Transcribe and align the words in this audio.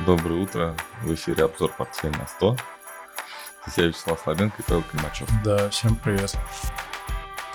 Доброе 0.00 0.40
утро. 0.40 0.76
В 1.02 1.14
эфире 1.14 1.44
обзор 1.44 1.72
портфель 1.72 2.10
на 2.10 2.26
100. 2.26 2.56
Здесь 3.66 3.78
я 3.78 3.86
Вячеслав 3.86 4.20
Слабенко 4.20 4.56
и 4.58 4.62
Павел 4.66 4.82
Климачев. 4.82 5.28
Да, 5.42 5.70
всем 5.70 5.96
привет. 5.96 6.36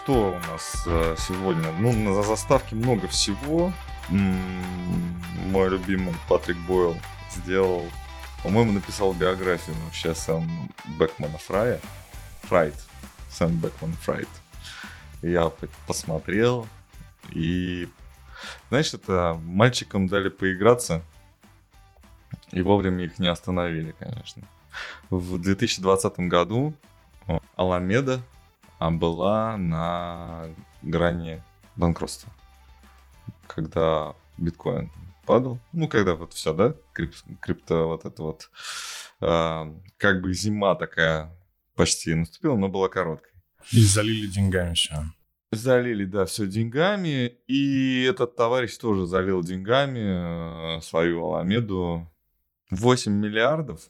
Что 0.01 0.31
у 0.31 0.39
нас 0.51 0.83
э, 0.87 1.15
сегодня? 1.19 1.71
Ну, 1.73 1.91
на 1.91 2.23
заставке 2.23 2.75
много 2.75 3.07
всего. 3.09 3.73
М-м, 4.09 5.21
мой 5.51 5.69
любимый 5.69 6.15
Патрик 6.27 6.57
Бойл 6.59 6.97
сделал, 7.35 7.85
по-моему, 8.41 8.71
написал 8.71 9.13
биографию 9.13 9.75
вообще 9.85 10.15
сам 10.15 10.71
Бекмана 10.97 11.37
Фрая. 11.37 11.79
Фрайт. 12.43 12.73
Сэм 13.29 13.57
Бекман 13.57 13.93
Фрайт. 14.01 14.29
Я 15.21 15.51
посмотрел 15.85 16.67
и 17.31 17.87
знаешь, 18.69 18.93
это 18.93 19.39
мальчикам 19.43 20.07
дали 20.07 20.29
поиграться, 20.29 21.03
и 22.51 22.61
вовремя 22.61 23.05
их 23.05 23.19
не 23.19 23.27
остановили, 23.27 23.95
конечно. 23.97 24.43
В 25.09 25.39
2020 25.39 26.19
году 26.19 26.73
Аламеда 27.55 28.21
была 28.79 29.57
на 29.57 30.47
грани 30.81 31.43
банкротства. 31.75 32.31
Когда 33.47 34.15
биткоин 34.37 34.91
падал, 35.25 35.59
ну, 35.73 35.87
когда 35.87 36.15
вот 36.15 36.33
все, 36.33 36.53
да, 36.53 36.75
крип, 36.93 37.13
крипто, 37.39 37.87
вот 37.87 38.05
это 38.05 38.23
вот, 38.23 38.49
э, 39.21 39.73
как 39.97 40.21
бы 40.21 40.33
зима 40.33 40.75
такая 40.75 41.31
почти 41.75 42.15
наступила, 42.15 42.55
но 42.55 42.67
была 42.67 42.89
короткой. 42.89 43.31
И 43.71 43.81
залили 43.81 44.27
деньгами 44.27 44.73
все. 44.73 45.03
Залили, 45.51 46.05
да, 46.05 46.25
все 46.25 46.47
деньгами. 46.47 47.27
И 47.47 48.03
этот 48.03 48.35
товарищ 48.35 48.77
тоже 48.77 49.05
залил 49.05 49.43
деньгами 49.43 50.77
э, 50.77 50.81
свою 50.81 51.25
Аламеду 51.25 52.07
8 52.69 53.11
миллиардов. 53.11 53.89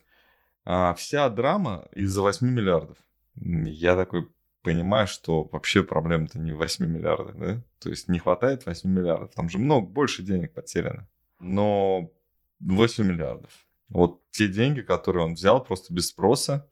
А 0.65 0.93
вся 0.93 1.29
драма 1.29 1.87
из-за 1.93 2.21
8 2.21 2.47
миллиардов. 2.47 2.97
Я 3.35 3.95
такой 3.95 4.27
понимаю, 4.61 5.07
что 5.07 5.43
вообще 5.43 5.83
проблема-то 5.83 6.39
не 6.39 6.51
в 6.51 6.57
8 6.57 6.85
миллиардах, 6.85 7.35
да? 7.37 7.61
То 7.79 7.89
есть 7.89 8.07
не 8.07 8.19
хватает 8.19 8.65
8 8.65 8.89
миллиардов. 8.89 9.33
Там 9.33 9.49
же 9.49 9.57
много, 9.57 9.87
больше 9.87 10.21
денег 10.23 10.53
потеряно. 10.53 11.07
Но 11.39 12.11
8 12.59 13.05
миллиардов. 13.05 13.51
Вот 13.87 14.21
те 14.31 14.47
деньги, 14.47 14.81
которые 14.81 15.25
он 15.25 15.33
взял 15.33 15.63
просто 15.63 15.93
без 15.93 16.09
спроса. 16.09 16.69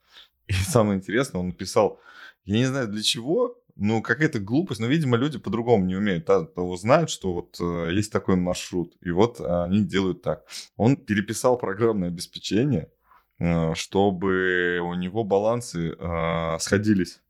И 0.47 0.53
самое 0.53 0.97
интересное, 0.97 1.39
он 1.39 1.47
написал, 1.47 1.99
я 2.45 2.57
не 2.57 2.65
знаю 2.65 2.87
для 2.87 3.01
чего, 3.01 3.59
ну, 3.77 4.01
какая-то 4.01 4.39
глупость, 4.39 4.79
но, 4.81 4.87
видимо, 4.87 5.17
люди 5.17 5.37
по-другому 5.37 5.85
не 5.85 5.95
умеют. 5.95 6.25
Того 6.25 6.75
знают, 6.77 7.09
что 7.09 7.33
вот 7.33 7.57
э, 7.59 7.93
есть 7.93 8.11
такой 8.11 8.35
маршрут, 8.35 8.95
и 9.01 9.11
вот 9.11 9.39
они 9.39 9.85
делают 9.85 10.21
так. 10.23 10.45
Он 10.75 10.97
переписал 10.97 11.57
программное 11.57 12.09
обеспечение, 12.09 12.91
э, 13.39 13.73
чтобы 13.75 14.79
у 14.79 14.93
него 14.95 15.23
балансы 15.23 15.91
э, 15.91 16.57
сходились. 16.59 17.21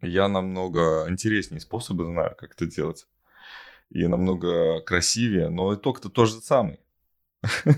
Я 0.00 0.28
намного 0.28 1.06
интереснее 1.08 1.60
способы 1.60 2.04
знаю, 2.04 2.36
как 2.36 2.52
это 2.54 2.66
делать. 2.66 3.06
И 3.90 4.06
намного 4.06 4.80
красивее, 4.80 5.48
но 5.48 5.74
итог-то 5.74 6.08
тот 6.08 6.28
же 6.28 6.40
самый. 6.40 6.80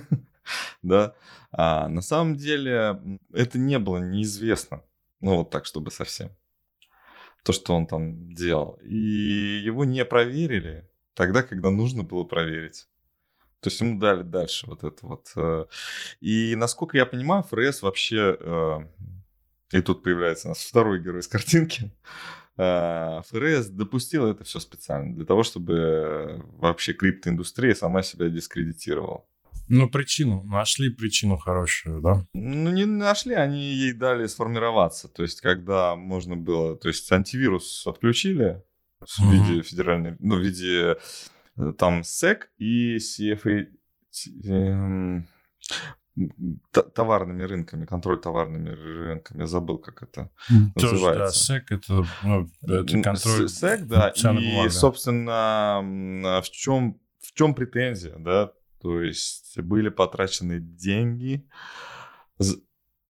Да. 0.82 1.14
А 1.52 1.88
на 1.88 2.02
самом 2.02 2.34
деле 2.34 3.00
это 3.32 3.56
не 3.56 3.78
было 3.78 3.98
неизвестно. 3.98 4.82
Ну, 5.20 5.36
вот 5.36 5.50
так, 5.50 5.64
чтобы 5.64 5.92
совсем 5.92 6.30
то, 7.44 7.52
что 7.52 7.74
он 7.74 7.86
там 7.86 8.32
делал. 8.32 8.78
И 8.82 9.62
его 9.64 9.84
не 9.84 10.04
проверили 10.04 10.88
тогда, 11.14 11.42
когда 11.42 11.70
нужно 11.70 12.02
было 12.02 12.24
проверить. 12.24 12.86
То 13.60 13.68
есть 13.68 13.80
ему 13.80 13.98
дали 13.98 14.22
дальше 14.22 14.66
вот 14.66 14.84
это 14.84 15.06
вот. 15.06 15.32
Э, 15.36 15.66
и 16.20 16.54
насколько 16.56 16.96
я 16.96 17.06
понимаю, 17.06 17.42
ФРС 17.42 17.82
вообще... 17.82 18.36
Э, 18.40 18.78
и 19.72 19.82
тут 19.82 20.02
появляется 20.02 20.48
у 20.48 20.50
нас 20.50 20.62
второй 20.62 21.00
герой 21.00 21.20
из 21.20 21.28
картинки. 21.28 21.92
Э, 22.56 23.20
ФРС 23.28 23.66
допустил 23.68 24.26
это 24.26 24.44
все 24.44 24.60
специально 24.60 25.14
для 25.14 25.26
того, 25.26 25.42
чтобы 25.42 26.42
вообще 26.58 26.94
криптоиндустрия 26.94 27.74
сама 27.74 28.02
себя 28.02 28.28
дискредитировала. 28.28 29.24
Ну, 29.72 29.88
причину, 29.88 30.42
нашли 30.42 30.90
причину 30.90 31.36
хорошую, 31.36 32.00
да? 32.00 32.26
Ну, 32.34 32.70
не 32.72 32.86
нашли, 32.86 33.34
они 33.34 33.62
ей 33.62 33.92
дали 33.92 34.26
сформироваться. 34.26 35.06
То 35.08 35.22
есть, 35.22 35.40
когда 35.40 35.94
можно 35.94 36.36
было, 36.36 36.76
то 36.76 36.88
есть, 36.88 37.10
антивирус 37.12 37.86
отключили 37.86 38.64
в 39.00 39.04
mm-hmm. 39.04 39.30
виде 39.30 39.62
федеральной, 39.62 40.16
ну, 40.18 40.36
в 40.36 40.40
виде 40.40 40.96
э, 41.56 41.72
там 41.78 42.00
SEC 42.00 42.40
и 42.58 42.96
CFA, 42.96 43.68
эм, 44.44 45.28
товарными 46.72 47.44
рынками, 47.44 47.86
контроль 47.86 48.20
товарными 48.20 48.70
рынками. 48.70 49.42
Я 49.42 49.46
забыл, 49.46 49.78
как 49.78 50.02
это 50.02 50.30
Тоже, 50.74 50.94
называется. 50.94 51.48
Да, 51.48 51.58
SEC 51.58 51.62
это, 51.70 52.06
ну, 52.24 52.50
это 52.62 53.02
контроль. 53.02 53.44
SEC, 53.44 53.84
да. 53.84 54.08
И, 54.08 54.22
бумага. 54.24 54.70
собственно, 54.70 56.40
в 56.42 56.50
чем, 56.50 57.00
в 57.20 57.32
чем 57.34 57.54
претензия, 57.54 58.16
да? 58.18 58.52
То 58.80 59.02
есть 59.02 59.58
были 59.60 59.88
потрачены 59.90 60.58
деньги, 60.60 61.46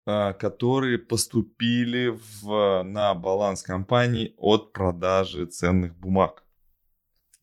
а, 0.06 0.34
которые 0.34 0.98
поступили 0.98 2.18
в, 2.42 2.84
на 2.84 3.14
баланс 3.14 3.62
компании 3.64 4.34
от 4.38 4.72
продажи 4.72 5.46
ценных 5.46 5.98
бумаг. 5.98 6.44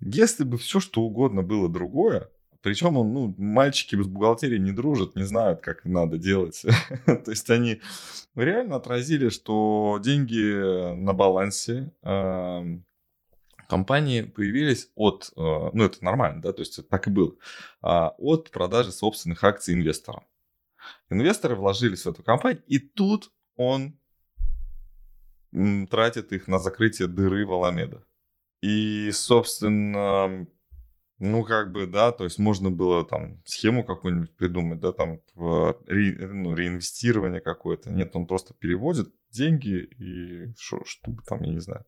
Если 0.00 0.44
бы 0.44 0.56
все 0.56 0.80
что 0.80 1.02
угодно 1.02 1.42
было 1.42 1.68
другое, 1.68 2.30
причем 2.62 2.96
он, 2.96 3.12
ну, 3.12 3.34
мальчики 3.36 3.94
без 3.94 4.06
бухгалтерии 4.06 4.58
не 4.58 4.72
дружат, 4.72 5.16
не 5.16 5.24
знают, 5.24 5.60
как 5.60 5.84
надо 5.84 6.16
делать. 6.16 6.62
То 7.06 7.30
есть 7.30 7.50
они 7.50 7.82
реально 8.34 8.76
отразили, 8.76 9.28
что 9.28 10.00
деньги 10.02 10.94
на 10.94 11.12
балансе 11.12 11.92
компании 13.68 14.22
появились 14.22 14.90
от, 14.94 15.32
э, 15.36 15.40
ну 15.72 15.84
это 15.84 16.04
нормально, 16.04 16.42
да, 16.42 16.52
то 16.52 16.60
есть 16.60 16.78
это 16.78 16.88
так 16.88 17.06
и 17.06 17.10
было, 17.10 17.34
а, 17.82 18.14
от 18.18 18.50
продажи 18.50 18.92
собственных 18.92 19.42
акций 19.44 19.74
инвесторам. 19.74 20.24
Инвесторы 21.10 21.54
вложились 21.54 22.04
в 22.04 22.08
эту 22.08 22.22
компанию, 22.22 22.62
и 22.66 22.78
тут 22.78 23.32
он 23.56 23.98
тратит 25.88 26.32
их 26.32 26.48
на 26.48 26.58
закрытие 26.58 27.08
дыры 27.08 27.46
в 27.46 27.52
Аламеда. 27.52 28.04
И, 28.60 29.10
собственно, 29.12 30.46
ну, 31.18 31.44
как 31.44 31.70
бы, 31.70 31.86
да, 31.86 32.12
то 32.12 32.24
есть 32.24 32.38
можно 32.38 32.70
было 32.70 33.04
там 33.04 33.40
схему 33.44 33.84
какую-нибудь 33.84 34.36
придумать, 34.36 34.80
да, 34.80 34.92
там 34.92 35.20
ре, 35.36 36.26
ну, 36.26 36.54
реинвестирование 36.54 37.40
какое-то. 37.40 37.90
Нет, 37.90 38.16
он 38.16 38.26
просто 38.26 38.52
переводит 38.54 39.12
деньги 39.30 39.88
и 39.98 40.54
что, 40.58 40.84
что 40.84 41.14
там, 41.26 41.42
я 41.42 41.52
не 41.52 41.60
знаю 41.60 41.84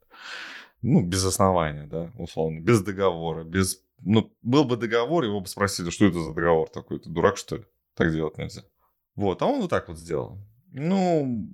ну, 0.87 1.03
без 1.03 1.25
основания, 1.25 1.87
да, 1.87 2.13
условно, 2.17 2.61
без 2.61 2.81
договора, 2.81 3.43
без... 3.43 3.83
Ну, 4.03 4.33
был 4.43 4.65
бы 4.65 4.77
договор, 4.77 5.25
его 5.25 5.41
бы 5.41 5.49
спросили, 5.49 5.91
что 5.91 6.07
это 6.07 6.21
за 6.21 6.33
договор 6.33 6.69
такой, 6.69 7.01
ты 7.01 7.11
дурак, 7.11 7.37
что 7.39 7.57
ли? 7.57 7.65
Так 7.95 8.13
делать 8.13 8.39
нельзя. 8.39 8.63
Вот, 9.17 9.43
а 9.43 9.47
он 9.47 9.63
вот 9.63 9.71
так 9.71 9.89
вот 9.89 9.99
сделал. 9.99 10.39
Ну, 10.71 11.49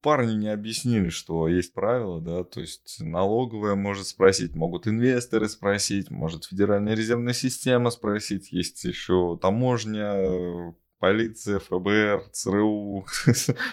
парни 0.00 0.34
не 0.34 0.48
объяснили, 0.48 1.10
что 1.10 1.46
есть 1.46 1.74
правила, 1.74 2.20
да, 2.20 2.42
то 2.42 2.60
есть 2.60 2.96
налоговая 2.98 3.76
может 3.76 4.08
спросить, 4.08 4.56
могут 4.56 4.88
инвесторы 4.88 5.48
спросить, 5.48 6.10
может 6.10 6.46
Федеральная 6.46 6.94
резервная 6.94 7.34
система 7.34 7.90
спросить, 7.90 8.50
есть 8.50 8.82
еще 8.82 9.38
таможня, 9.40 10.74
полиция, 10.98 11.60
ФБР, 11.60 12.30
ЦРУ, 12.32 13.06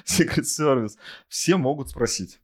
Secret 0.06 0.44
Service. 0.44 0.98
Все 1.30 1.58
могут 1.58 1.90
спросить. 1.90 2.40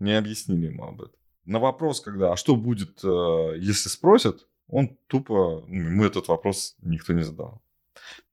Не 0.00 0.18
объяснили 0.18 0.66
ему 0.66 0.84
об 0.84 1.02
этом 1.02 1.16
на 1.46 1.58
вопрос, 1.58 2.00
когда, 2.00 2.32
а 2.32 2.36
что 2.36 2.56
будет, 2.56 3.02
э, 3.02 3.54
если 3.58 3.88
спросят, 3.88 4.46
он 4.68 4.96
тупо, 5.06 5.64
ему 5.68 6.04
этот 6.04 6.28
вопрос 6.28 6.76
никто 6.82 7.12
не 7.12 7.22
задал. 7.22 7.62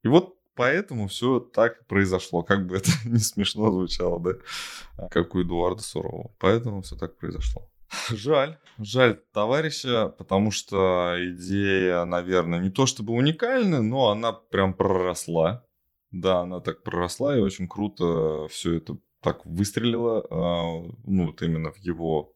И 0.04 0.08
вот 0.08 0.36
поэтому 0.56 1.08
все 1.08 1.40
так 1.40 1.86
произошло, 1.88 2.44
как 2.44 2.68
бы 2.68 2.78
это 2.78 2.90
не 3.06 3.20
смешно 3.20 3.72
звучало, 3.72 4.20
да, 4.20 5.08
как 5.10 5.36
у 5.36 5.42
Эдуарда 5.42 5.82
Сурового. 5.82 6.32
Поэтому 6.40 6.82
все 6.82 6.96
так 6.96 7.18
произошло. 7.18 7.70
Жаль, 8.10 8.58
жаль 8.80 9.22
товарища, 9.34 10.10
потому 10.18 10.50
что 10.50 11.16
идея, 11.20 12.06
наверное, 12.06 12.60
не 12.60 12.72
то 12.72 12.88
чтобы 12.88 13.14
уникальная, 13.14 13.82
но 13.82 14.10
она 14.10 14.34
прям 14.34 14.74
проросла. 14.74 15.64
Да, 16.12 16.42
она 16.42 16.60
так 16.60 16.84
проросла 16.84 17.38
и 17.38 17.42
очень 17.42 17.68
круто 17.68 18.48
все 18.50 18.76
это 18.76 18.98
так 19.22 19.46
выстрелило, 19.46 20.26
а, 20.30 20.84
ну 21.06 21.28
вот 21.28 21.42
именно 21.42 21.72
в 21.72 21.78
его 21.78 22.34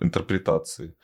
интерпретации. 0.00 0.96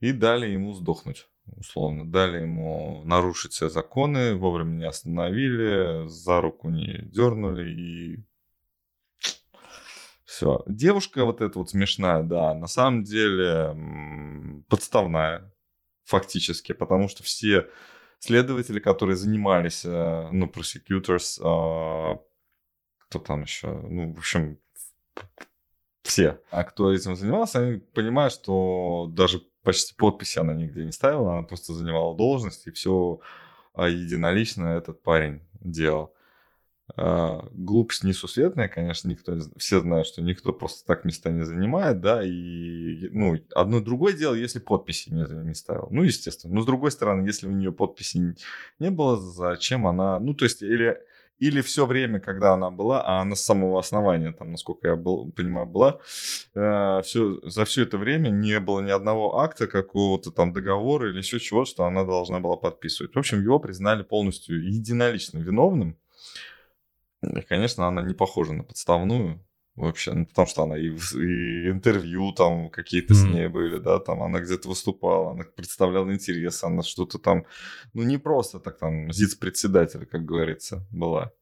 И 0.00 0.12
дали 0.12 0.48
ему 0.48 0.72
сдохнуть, 0.74 1.28
условно. 1.56 2.10
Дали 2.10 2.42
ему 2.42 3.02
нарушить 3.04 3.52
все 3.52 3.68
законы, 3.68 4.34
вовремя 4.34 4.72
не 4.78 4.86
остановили, 4.86 6.08
за 6.08 6.40
руку 6.40 6.70
не 6.70 7.02
дернули 7.02 7.70
и 7.70 8.24
все. 10.24 10.62
Девушка 10.66 11.24
вот 11.24 11.40
эта 11.40 11.58
вот 11.58 11.70
смешная, 11.70 12.22
да, 12.22 12.54
на 12.54 12.66
самом 12.66 13.04
деле 13.04 13.76
подставная 14.68 15.52
фактически, 16.04 16.72
потому 16.72 17.08
что 17.08 17.22
все 17.22 17.68
следователи, 18.18 18.80
которые 18.80 19.16
занимались, 19.16 19.84
э, 19.84 20.28
ну, 20.32 20.46
prosecutors, 20.46 21.38
э, 21.38 22.18
кто 22.98 23.18
там 23.18 23.42
еще, 23.42 23.68
ну, 23.68 24.14
в 24.14 24.18
общем, 24.18 24.58
все. 26.02 26.40
А 26.50 26.64
кто 26.64 26.92
этим 26.92 27.16
занимался, 27.16 27.60
они 27.60 27.78
понимают, 27.78 28.32
что 28.32 29.08
даже 29.10 29.42
почти 29.62 29.94
подписи 29.94 30.38
она 30.38 30.54
нигде 30.54 30.84
не 30.84 30.92
ставила, 30.92 31.38
она 31.38 31.42
просто 31.46 31.72
занимала 31.72 32.16
должность, 32.16 32.66
и 32.66 32.72
все 32.72 33.20
единолично 33.76 34.68
этот 34.68 35.02
парень 35.02 35.42
делал. 35.60 36.12
А, 36.94 37.48
глупость 37.52 38.04
несусветная, 38.04 38.68
конечно, 38.68 39.08
никто, 39.08 39.38
все 39.56 39.80
знают, 39.80 40.06
что 40.06 40.20
никто 40.20 40.52
просто 40.52 40.84
так 40.86 41.04
места 41.04 41.30
не 41.30 41.44
занимает, 41.44 42.00
да, 42.00 42.22
и, 42.22 43.08
ну, 43.10 43.38
одно 43.54 43.80
другое 43.80 44.12
дело, 44.12 44.34
если 44.34 44.58
подписи 44.58 45.10
не, 45.10 45.24
не 45.46 45.54
ставил, 45.54 45.88
ну, 45.90 46.02
естественно, 46.02 46.52
но 46.54 46.60
с 46.60 46.66
другой 46.66 46.90
стороны, 46.90 47.24
если 47.24 47.46
у 47.46 47.52
нее 47.52 47.72
подписи 47.72 48.36
не 48.78 48.90
было, 48.90 49.16
зачем 49.16 49.86
она, 49.86 50.18
ну, 50.20 50.34
то 50.34 50.44
есть, 50.44 50.60
или, 50.60 50.98
или 51.42 51.60
все 51.60 51.86
время, 51.86 52.20
когда 52.20 52.52
она 52.52 52.70
была, 52.70 53.02
а 53.02 53.20
она 53.20 53.34
с 53.34 53.44
самого 53.44 53.80
основания, 53.80 54.32
там, 54.32 54.52
насколько 54.52 54.86
я 54.86 54.96
был, 54.96 55.32
понимаю, 55.32 55.66
была, 55.66 55.98
э, 56.54 57.02
все, 57.02 57.40
за 57.42 57.64
все 57.64 57.82
это 57.82 57.98
время 57.98 58.28
не 58.28 58.60
было 58.60 58.80
ни 58.80 58.90
одного 58.90 59.40
акта, 59.40 59.66
какого-то 59.66 60.30
там 60.30 60.52
договора 60.52 61.10
или 61.10 61.18
еще 61.18 61.40
чего, 61.40 61.64
что 61.64 61.84
она 61.84 62.04
должна 62.04 62.38
была 62.38 62.56
подписывать. 62.56 63.14
В 63.14 63.18
общем, 63.18 63.42
его 63.42 63.58
признали 63.58 64.04
полностью 64.04 64.64
единолично 64.64 65.38
виновным, 65.38 65.98
конечно, 67.48 67.88
она 67.88 68.02
не 68.02 68.14
похожа 68.14 68.52
на 68.52 68.62
подставную 68.62 69.44
вообще, 69.76 70.12
ну, 70.12 70.26
потому 70.26 70.46
что 70.46 70.62
она 70.62 70.76
и, 70.76 70.88
и 70.88 71.70
интервью 71.70 72.32
там 72.32 72.70
какие-то 72.70 73.14
mm-hmm. 73.14 73.30
с 73.30 73.34
ней 73.34 73.48
были, 73.48 73.78
да, 73.78 73.98
там 73.98 74.22
она 74.22 74.40
где-то 74.40 74.68
выступала, 74.68 75.32
она 75.32 75.44
представляла 75.44 76.12
интерес, 76.12 76.62
она 76.64 76.82
что-то 76.82 77.18
там, 77.18 77.46
ну 77.94 78.02
не 78.02 78.18
просто 78.18 78.60
так 78.60 78.78
там 78.78 79.12
зиц-председатель, 79.12 80.06
как 80.06 80.24
говорится, 80.24 80.86
была. 80.90 81.32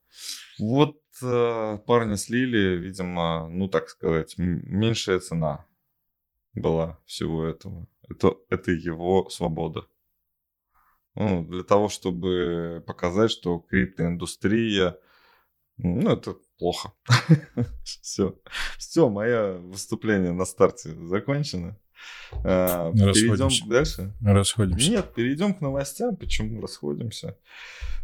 Вот 0.58 1.00
э, 1.22 1.78
парня 1.86 2.16
слили, 2.16 2.76
видимо, 2.76 3.48
ну 3.48 3.68
так 3.68 3.88
сказать, 3.88 4.34
меньшая 4.36 5.20
цена 5.20 5.66
была 6.54 6.98
всего 7.06 7.44
этого. 7.44 7.86
Это, 8.08 8.34
это 8.48 8.72
его 8.72 9.28
свобода. 9.30 9.86
Ну, 11.14 11.44
для 11.44 11.64
того, 11.64 11.88
чтобы 11.88 12.82
показать, 12.86 13.30
что 13.30 13.58
криптоиндустрия 13.58 14.96
ну, 15.82 16.10
это 16.10 16.36
плохо. 16.60 16.92
Все. 18.02 18.38
Все, 18.78 19.08
мое 19.08 19.58
выступление 19.58 20.32
на 20.32 20.44
старте 20.44 20.94
закончено. 21.06 21.76
А, 22.44 22.92
перейдем 22.92 23.68
дальше? 23.68 24.14
Расходимся. 24.22 24.90
Нет, 24.90 25.14
перейдем 25.14 25.54
к 25.54 25.60
новостям. 25.60 26.16
Почему 26.16 26.60
расходимся? 26.60 27.36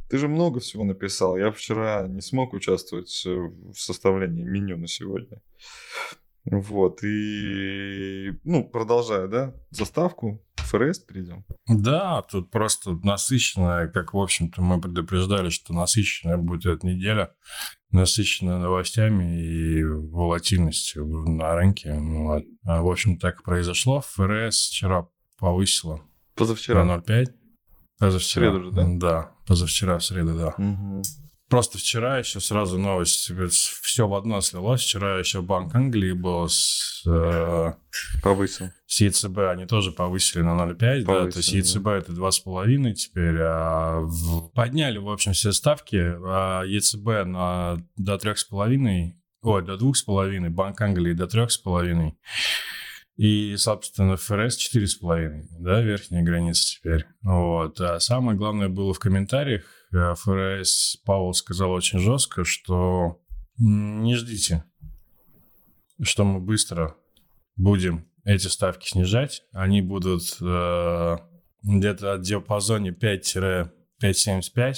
Ты 0.08 0.18
же 0.18 0.26
много 0.28 0.60
всего 0.60 0.84
написал. 0.84 1.36
Я 1.36 1.52
вчера 1.52 2.06
не 2.08 2.20
смог 2.20 2.52
участвовать 2.54 3.08
в 3.24 3.74
составлении 3.76 4.42
меню 4.42 4.76
на 4.78 4.88
сегодня. 4.88 5.40
Вот, 6.44 7.02
и, 7.02 8.30
ну, 8.44 8.62
продолжая, 8.62 9.26
да, 9.26 9.52
заставку, 9.70 10.40
ФРС 10.54 11.00
перейдем. 11.00 11.44
Да, 11.66 12.22
тут 12.22 12.52
просто 12.52 12.92
насыщенная, 13.02 13.88
как, 13.88 14.14
в 14.14 14.18
общем-то, 14.18 14.62
мы 14.62 14.80
предупреждали, 14.80 15.50
что 15.50 15.74
насыщенная 15.74 16.36
будет 16.36 16.66
эта 16.66 16.86
неделя, 16.86 17.34
насыщенная 17.90 18.58
новостями 18.58 19.42
и 19.42 19.82
волатильностью 19.84 21.06
на 21.06 21.54
рынке. 21.54 21.94
Вот. 21.94 22.42
А, 22.64 22.82
в 22.82 22.88
общем, 22.88 23.18
так 23.18 23.40
и 23.40 23.44
произошло. 23.44 24.00
ФРС 24.00 24.68
вчера 24.68 25.08
повысила 25.38 26.02
Позавчера. 26.34 26.84
на 26.84 26.96
0,5. 26.96 27.26
Позавчера. 27.98 28.50
В 28.50 28.52
среду 28.52 28.64
же, 28.64 28.70
да? 28.72 28.84
Да, 28.86 29.32
позавчера 29.46 29.98
в 29.98 30.04
среду, 30.04 30.36
да. 30.36 30.48
Угу. 30.58 31.02
Просто 31.48 31.78
вчера 31.78 32.18
еще 32.18 32.40
сразу 32.40 32.76
новость, 32.76 33.30
все 33.50 34.08
в 34.08 34.14
одно 34.14 34.40
слилось. 34.40 34.80
Вчера 34.82 35.18
еще 35.18 35.42
Банк 35.42 35.74
Англии 35.76 36.10
был 36.10 36.48
с... 36.48 37.04
Э, 37.06 37.74
Повысил. 38.20 38.70
С 38.86 39.00
ЕЦБ 39.00 39.38
они 39.50 39.66
тоже 39.66 39.92
повысили 39.92 40.42
на 40.42 40.60
0,5, 40.60 41.02
да, 41.04 41.30
то 41.30 41.36
есть 41.36 41.52
ЕЦБ 41.52 41.84
да. 41.84 41.96
это 41.98 42.12
2,5 42.12 42.92
теперь. 42.94 43.36
А 43.40 44.00
в, 44.00 44.48
подняли, 44.54 44.98
в 44.98 45.08
общем, 45.08 45.34
все 45.34 45.52
ставки, 45.52 45.96
а 45.96 46.64
ЕЦБ 46.64 47.26
на, 47.26 47.76
до 47.96 48.16
3,5, 48.16 49.12
ой, 49.42 49.64
до 49.64 49.74
2,5, 49.74 50.48
Банк 50.50 50.80
Англии 50.80 51.12
до 51.12 51.24
3,5. 51.24 52.12
И, 53.16 53.56
собственно, 53.56 54.16
ФРС 54.16 54.58
4,5, 54.58 55.46
да, 55.60 55.80
верхняя 55.80 56.22
граница 56.22 56.76
теперь. 56.76 57.06
Вот. 57.22 57.80
А 57.80 57.98
самое 57.98 58.36
главное 58.36 58.68
было 58.68 58.92
в 58.92 58.98
комментариях, 58.98 59.64
ФРС 60.14 60.98
Павел 61.04 61.32
сказал 61.32 61.70
очень 61.70 61.98
жестко, 61.98 62.44
что 62.44 63.20
не 63.58 64.14
ждите, 64.14 64.64
что 66.02 66.24
мы 66.24 66.40
быстро 66.40 66.96
будем 67.56 68.06
эти 68.24 68.48
ставки 68.48 68.88
снижать. 68.88 69.42
Они 69.52 69.80
будут 69.80 70.36
э, 70.40 71.16
где-то 71.62 72.16
в 72.16 72.20
диапазоне 72.20 72.90
5-5,75. 72.90 74.74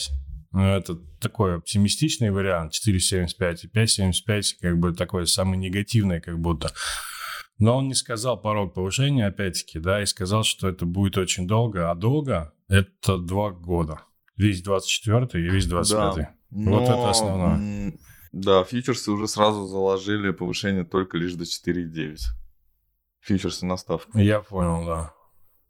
Ну, 0.53 0.65
это 0.65 0.97
такой 1.21 1.57
оптимистичный 1.57 2.31
вариант, 2.31 2.73
4,75 2.73 3.59
и 3.65 3.69
5,75, 3.69 4.43
как 4.61 4.79
бы 4.79 4.95
такой 4.95 5.27
самый 5.27 5.59
негативный, 5.59 6.21
как 6.21 6.39
будто. 6.39 6.73
Но 7.59 7.77
он 7.77 7.89
не 7.89 7.95
сказал 7.95 8.41
порог 8.41 8.75
повышения, 8.75 9.27
опять-таки, 9.27 9.81
да, 9.81 10.01
и 10.01 10.07
сказал, 10.07 10.45
что 10.45 10.69
это 10.69 10.87
будет 10.87 11.19
очень 11.19 11.49
долго, 11.49 11.91
а 11.91 11.95
долго– 11.95 12.53
это 12.69 13.19
два 13.19 13.51
года 13.51 14.03
весь 14.39 14.63
24 14.63 15.45
и 15.45 15.51
весь 15.51 15.67
25 15.67 16.15
да, 16.17 16.35
Вот 16.51 16.83
это 16.85 17.11
основное. 17.11 17.93
Да, 18.33 18.65
фьючерсы 18.65 19.11
уже 19.11 19.27
сразу 19.27 19.67
заложили 19.67 20.31
повышение 20.31 20.85
только 20.85 21.19
лишь 21.19 21.35
до 21.35 21.45
4,9. 21.45 22.19
Фьючерсы 23.21 23.67
на 23.67 23.77
ставку. 23.77 24.19
Я 24.19 24.41
понял, 24.41 24.87
да. 24.87 25.13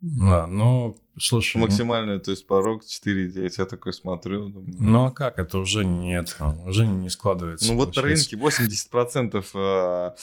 Да, 0.01 0.47
ну, 0.47 0.97
слушай... 1.21 1.59
Ну 1.59 1.65
Максимальный, 1.65 2.19
то 2.21 2.31
есть 2.31 2.47
порог 2.47 2.83
4,9. 2.83 3.55
Я 3.59 3.67
такой 3.67 3.93
смотрю, 3.93 4.49
думаю... 4.49 4.77
Ну, 4.79 5.05
а 5.07 5.11
как? 5.11 5.39
Это 5.39 5.59
уже 5.59 5.85
нет. 5.85 6.37
Уже 6.67 6.87
не 6.87 7.11
складывается. 7.11 7.73
Ну, 7.73 7.77
вот 7.77 7.95
на 7.97 8.03
рынке 8.03 8.37
80% 8.37 10.15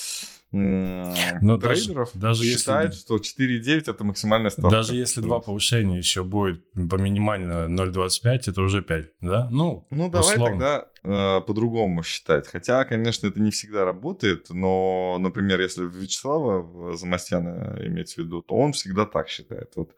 но 0.56 1.58
трейдеров 1.58 2.12
даже, 2.14 2.44
даже 2.44 2.58
считает, 2.58 2.94
если, 2.94 3.02
что 3.02 3.18
4,9 3.18 3.92
это 3.92 4.04
максимальная 4.06 4.50
ставка. 4.50 4.72
Даже 4.72 4.96
если 4.96 5.20
два 5.20 5.40
повышения 5.40 5.98
еще 5.98 6.24
будет 6.24 6.64
по 6.74 6.96
минимально 6.96 7.68
0,25, 7.68 8.40
это 8.48 8.62
уже 8.62 8.82
5, 8.82 9.06
да? 9.20 9.50
Ну, 9.52 9.86
ну 9.90 10.10
давай 10.10 10.36
условно. 10.36 10.52
тогда 10.52 10.88
э, 11.04 11.42
по-другому 11.42 12.04
считать. 12.04 12.48
Хотя, 12.48 12.86
конечно, 12.86 13.28
это 13.28 13.42
не 13.42 13.52
всегда 13.52 13.84
работает, 13.84 14.48
но, 14.50 15.18
например, 15.20 15.60
если 15.60 15.84
Вячеслава 15.84 16.96
Замастьяна 16.96 17.78
иметь 17.88 18.14
в 18.14 18.18
виду, 18.20 18.42
то 18.42 18.56
он 18.56 18.72
всегда 18.72 19.06
так 19.06 19.28
считает. 19.28 19.74
Вот, 19.76 19.92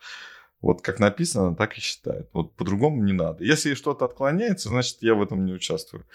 вот 0.67 0.81
как 0.81 0.99
написано, 0.99 1.55
так 1.55 1.77
и 1.77 1.81
считает. 1.81 2.27
Вот 2.33 2.53
по-другому 2.57 3.01
не 3.01 3.13
надо. 3.13 3.41
Если 3.41 3.73
что-то 3.73 4.03
отклоняется, 4.03 4.67
значит, 4.67 4.97
я 4.99 5.15
в 5.15 5.21
этом 5.21 5.45
не 5.45 5.53
участвую. 5.53 6.05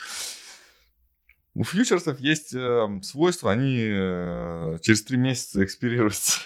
У 1.55 1.65
фьючерсов 1.65 2.21
есть 2.21 2.55
э, 2.55 3.01
свойства, 3.03 3.51
они 3.51 3.79
э, 3.81 4.79
через 4.83 5.05
три 5.05 5.17
месяца 5.17 5.65
экспирируются. 5.65 6.39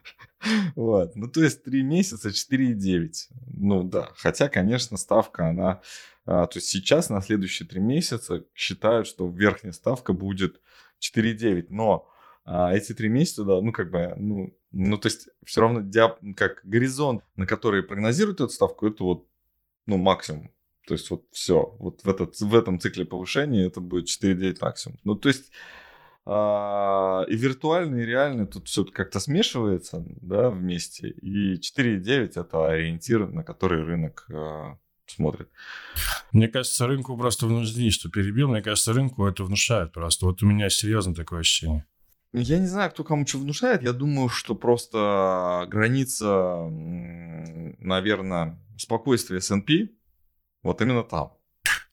вот. 0.76 1.16
Ну, 1.16 1.28
то 1.28 1.42
есть 1.42 1.64
три 1.64 1.82
месяца 1.82 2.28
4,9. 2.28 3.10
Ну, 3.54 3.84
да. 3.84 4.10
Хотя, 4.16 4.50
конечно, 4.50 4.98
ставка, 4.98 5.48
она... 5.48 5.80
А, 6.26 6.46
то 6.46 6.58
есть 6.58 6.68
сейчас 6.68 7.08
на 7.08 7.22
следующие 7.22 7.66
три 7.66 7.80
месяца 7.80 8.44
считают, 8.54 9.06
что 9.06 9.26
верхняя 9.30 9.72
ставка 9.72 10.12
будет 10.12 10.60
4,9. 11.00 11.68
Но 11.70 12.09
а, 12.44 12.74
эти 12.74 12.92
три 12.92 13.08
месяца, 13.08 13.44
да, 13.44 13.60
ну, 13.60 13.72
как 13.72 13.90
бы, 13.90 14.14
ну, 14.16 14.56
ну, 14.70 14.98
то 14.98 15.06
есть 15.06 15.28
все 15.44 15.60
равно 15.60 15.80
диап, 15.80 16.20
как 16.36 16.60
горизонт, 16.64 17.24
на 17.36 17.46
который 17.46 17.82
прогнозируют 17.82 18.40
эту 18.40 18.50
ставку, 18.50 18.86
это 18.86 19.04
вот, 19.04 19.26
ну, 19.86 19.96
максимум 19.96 20.50
то 20.90 20.94
есть 20.94 21.08
вот 21.10 21.24
все, 21.30 21.76
вот 21.78 22.02
в, 22.02 22.08
этот, 22.08 22.40
в 22.40 22.52
этом 22.52 22.80
цикле 22.80 23.04
повышения 23.04 23.64
это 23.64 23.80
будет 23.80 24.06
4,9 24.08 24.56
максимум. 24.60 24.98
Ну, 25.04 25.14
то 25.14 25.28
есть 25.28 25.52
а, 26.26 27.24
и 27.28 27.36
виртуально, 27.36 28.00
и 28.00 28.04
реально 28.04 28.46
тут 28.46 28.66
все 28.66 28.84
как-то 28.84 29.20
смешивается, 29.20 30.04
да, 30.20 30.50
вместе. 30.50 31.10
И 31.10 31.60
4,9 31.60 32.32
это 32.34 32.68
ориентир, 32.68 33.28
на 33.28 33.44
который 33.44 33.84
рынок 33.84 34.26
а, 34.32 34.78
смотрит. 35.06 35.48
Мне 36.32 36.48
кажется, 36.48 36.88
рынку 36.88 37.16
просто 37.16 37.46
внушили, 37.46 37.90
что 37.90 38.10
перебил, 38.10 38.48
мне 38.48 38.60
кажется, 38.60 38.92
рынку 38.92 39.26
это 39.26 39.44
внушает 39.44 39.92
просто. 39.92 40.26
Вот 40.26 40.42
у 40.42 40.46
меня 40.46 40.70
серьезно 40.70 41.14
такое 41.14 41.40
ощущение. 41.40 41.86
Я 42.32 42.58
не 42.58 42.66
знаю, 42.66 42.90
кто 42.90 43.02
кому 43.04 43.26
что 43.26 43.38
внушает. 43.38 43.82
Я 43.82 43.92
думаю, 43.92 44.28
что 44.28 44.54
просто 44.54 45.66
граница, 45.68 46.68
наверное, 47.78 48.58
спокойствия 48.76 49.38
S&P 49.38 49.88
вот 50.62 50.80
именно 50.82 51.02
там. 51.02 51.32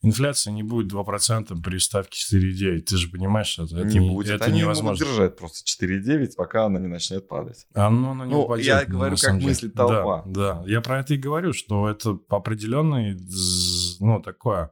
инфляция 0.02 0.52
не 0.54 0.62
будет 0.64 0.92
2% 0.94 1.62
при 1.62 1.78
ставке 1.80 2.20
4,9. 2.38 2.82
Ты 2.82 2.98
же 2.98 3.10
понимаешь, 3.10 3.48
что 3.48 3.64
это 3.64 3.84
не, 3.84 4.00
не 4.00 4.10
будет. 4.10 4.32
Это 4.32 4.46
Они 4.46 4.60
невозможно. 4.60 5.06
могут 5.06 5.18
держать 5.18 5.38
просто 5.38 5.86
4,9, 5.86 6.36
пока 6.36 6.66
она 6.66 6.80
не 6.80 6.88
начнет 6.88 7.28
падать. 7.28 7.66
А, 7.74 7.90
ну, 7.90 8.12
она 8.12 8.26
не 8.26 8.32
Ну, 8.34 8.42
упадет, 8.44 8.66
я 8.66 8.86
говорю, 8.86 9.16
как 9.20 9.36
деле. 9.36 9.48
мыслит 9.48 9.74
толпа. 9.74 10.24
Да, 10.28 10.62
да, 10.62 10.64
я 10.70 10.82
про 10.82 11.00
это 11.00 11.14
и 11.14 11.18
говорю, 11.18 11.54
что 11.54 11.90
это 11.90 12.20
определенный, 12.30 13.18
ну, 14.00 14.22
такое, 14.22 14.72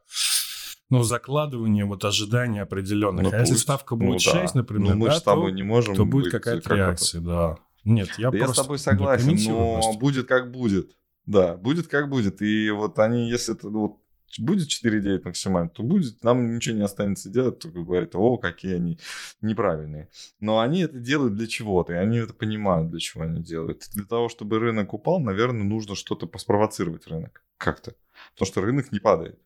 ну, 0.90 1.04
закладывание 1.04 1.86
вот 1.86 2.06
ожиданий 2.06 2.60
определенных. 2.60 3.24
Ну, 3.24 3.32
а 3.34 3.40
если 3.40 3.56
ставка 3.56 3.96
Ну 3.96 4.08
будет 4.08 4.24
да. 4.26 4.32
6, 4.42 4.56
например, 4.56 4.94
Ну, 4.94 5.00
мы 5.02 5.08
да, 5.08 5.14
же 5.14 5.20
с 5.20 5.24
тобой 5.24 5.52
то, 5.52 5.56
не 5.56 5.64
можем 5.64 5.96
то 5.96 6.06
будет 6.06 6.26
быть, 6.26 6.32
какая-то 6.32 6.62
как 6.62 6.72
это. 6.72 6.76
реакция, 6.76 7.22
да. 7.22 7.58
Нет, 7.84 8.10
я 8.18 8.32
Да 8.32 8.38
я 8.38 8.44
с 8.44 8.46
просто 8.48 8.64
тобой 8.64 8.80
согласен, 8.80 9.38
но 9.48 9.74
просто. 9.82 10.00
будет 10.00 10.28
как 10.28 10.52
будет. 10.52 10.96
Да, 11.26 11.56
будет 11.58 11.88
как 11.88 12.10
будет. 12.10 12.42
И 12.42 12.70
вот 12.72 13.00
они, 13.00 13.30
если 13.30 13.56
это 13.56 13.70
ну, 13.70 13.82
вот 13.82 13.98
будет 14.40 14.68
4,9 14.68 15.22
максимально, 15.26 15.70
то 15.70 15.82
будет, 15.84 16.24
нам 16.24 16.56
ничего 16.56 16.76
не 16.76 16.84
останется 16.84 17.30
делать, 17.30 17.60
только 17.60 17.82
говорить, 17.82 18.12
о, 18.14 18.38
какие 18.38 18.76
они 18.76 19.00
неправильные. 19.42 20.10
Но 20.40 20.60
они 20.60 20.82
это 20.82 21.00
делают 21.00 21.36
для 21.36 21.48
чего-то, 21.48 21.94
и 21.94 21.98
они 21.98 22.18
это 22.18 22.34
понимают, 22.34 22.90
для 22.92 23.00
чего 23.00 23.24
они 23.24 23.42
делают. 23.42 23.84
Для 23.94 24.06
того, 24.06 24.30
чтобы 24.30 24.60
рынок 24.60 24.94
упал, 24.94 25.20
наверное, 25.20 25.64
нужно 25.64 25.96
что-то 25.96 26.30
спровоцировать 26.38 27.08
рынок 27.08 27.44
как-то. 27.58 27.96
Потому 28.34 28.48
что 28.48 28.62
рынок 28.62 28.92
не 28.92 29.00
падает. 29.00 29.40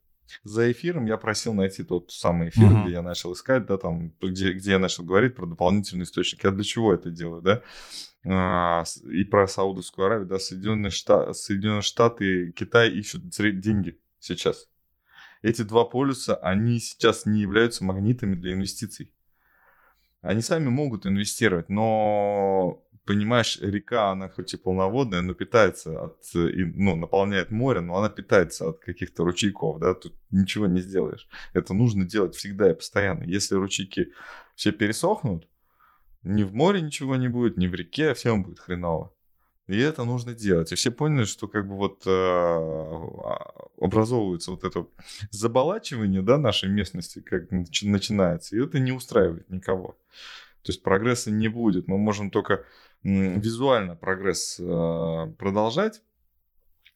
За 0.44 0.72
эфиром 0.72 1.06
я 1.06 1.18
просил 1.18 1.54
найти 1.54 1.84
тот 1.84 2.12
самый 2.12 2.50
эфир, 2.50 2.66
Мгм. 2.66 2.84
где 2.84 2.94
я 2.94 3.02
начал 3.02 3.34
искать, 3.34 3.66
да, 3.66 3.78
там, 3.78 4.14
где, 4.22 4.54
где 4.54 4.72
я 4.72 4.80
начал 4.80 5.04
говорить 5.04 5.36
про 5.36 5.46
дополнительный 5.46 6.04
источник. 6.04 6.44
Я 6.44 6.52
для 6.52 6.64
чего 6.64 6.94
это 6.94 7.10
делаю, 7.10 7.42
да? 7.42 7.62
А, 8.26 8.84
и 9.12 9.24
про 9.24 9.48
Саудовскую 9.48 10.06
Аравию, 10.06 10.28
да, 10.28 10.40
Соединенные 10.40 10.92
Штаты, 10.92 11.34
Соединенные 11.34 11.82
Штаты 11.82 12.50
и 12.50 12.52
Китай 12.52 12.92
ищут 12.92 13.30
деньги 13.30 14.00
сейчас. 14.20 14.68
Эти 15.42 15.62
два 15.62 15.86
полюса, 15.86 16.36
они 16.36 16.80
сейчас 16.80 17.26
не 17.26 17.40
являются 17.42 17.86
магнитами 17.86 18.36
для 18.36 18.54
инвестиций. 18.54 19.14
Они 20.22 20.42
сами 20.42 20.68
могут 20.68 21.06
инвестировать, 21.06 21.70
но, 21.70 22.84
понимаешь, 23.10 23.58
река, 23.60 24.12
она 24.12 24.30
хоть 24.30 24.54
и 24.54 24.58
полноводная, 24.58 25.22
но 25.24 25.34
питается 25.34 26.00
от, 26.00 26.18
ну, 26.34 26.96
наполняет 26.96 27.50
море, 27.50 27.82
но 27.82 27.98
она 27.98 28.10
питается 28.10 28.70
от 28.70 28.78
каких-то 28.78 29.24
ручейков, 29.24 29.80
да, 29.80 29.96
тут 29.96 30.14
ничего 30.30 30.68
не 30.68 30.80
сделаешь. 30.80 31.28
Это 31.54 31.74
нужно 31.74 32.06
делать 32.06 32.36
всегда 32.36 32.70
и 32.70 32.76
постоянно. 32.76 33.24
Если 33.24 33.56
ручейки 33.56 34.12
все 34.54 34.72
пересохнут, 34.72 35.48
ни 36.22 36.44
в 36.44 36.54
море 36.54 36.82
ничего 36.82 37.16
не 37.16 37.30
будет, 37.30 37.58
ни 37.58 37.66
в 37.66 37.74
реке, 37.74 38.14
всем 38.14 38.44
будет 38.44 38.60
хреново. 38.60 39.12
И 39.66 39.80
это 39.80 40.04
нужно 40.04 40.36
делать. 40.36 40.72
И 40.72 40.76
все 40.76 40.92
поняли, 40.92 41.26
что 41.26 41.48
как 41.48 41.68
бы 41.68 41.78
вот 41.78 42.04
э, 42.06 42.10
а, 42.12 43.52
образовывается 43.82 44.52
вот 44.52 44.64
это 44.64 44.86
заболачивание, 45.32 46.22
да, 46.22 46.38
нашей 46.38 46.70
местности, 46.70 47.22
как 47.22 47.52
нач- 47.52 47.88
начинается, 47.88 48.56
и 48.56 48.64
это 48.64 48.78
не 48.78 48.92
устраивает 48.92 49.50
никого. 49.50 49.98
То 50.64 50.72
есть 50.72 50.84
прогресса 50.84 51.32
не 51.32 51.48
будет. 51.48 51.88
Мы 51.88 51.98
можем 51.98 52.30
только 52.30 52.66
визуально 53.04 53.96
прогресс 53.96 54.60
э, 54.60 55.34
продолжать, 55.38 56.02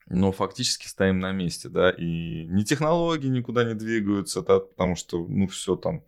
но 0.06 0.32
фактически 0.32 0.86
стоим 0.86 1.18
на 1.18 1.32
месте, 1.32 1.68
да, 1.68 1.90
и 1.90 2.44
ни 2.46 2.62
технологии 2.62 3.28
никуда 3.28 3.64
не 3.64 3.74
двигаются, 3.74 4.42
да, 4.42 4.60
потому 4.60 4.96
что, 4.96 5.26
ну, 5.26 5.46
все 5.46 5.76
там, 5.76 6.04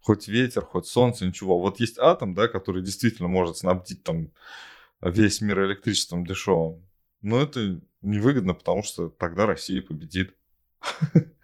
хоть 0.00 0.28
ветер, 0.28 0.62
хоть 0.62 0.86
солнце, 0.86 1.26
ничего. 1.26 1.58
Вот 1.58 1.80
есть 1.80 1.98
атом, 1.98 2.34
да, 2.34 2.46
который 2.46 2.82
действительно 2.82 3.28
может 3.28 3.56
снабдить 3.56 4.04
там 4.04 4.30
весь 5.00 5.40
мир 5.40 5.64
электричеством 5.66 6.24
дешевым. 6.24 6.86
Но 7.22 7.40
это 7.40 7.80
невыгодно, 8.02 8.54
потому 8.54 8.82
что 8.82 9.08
тогда 9.08 9.46
Россия 9.46 9.82
победит. 9.82 10.34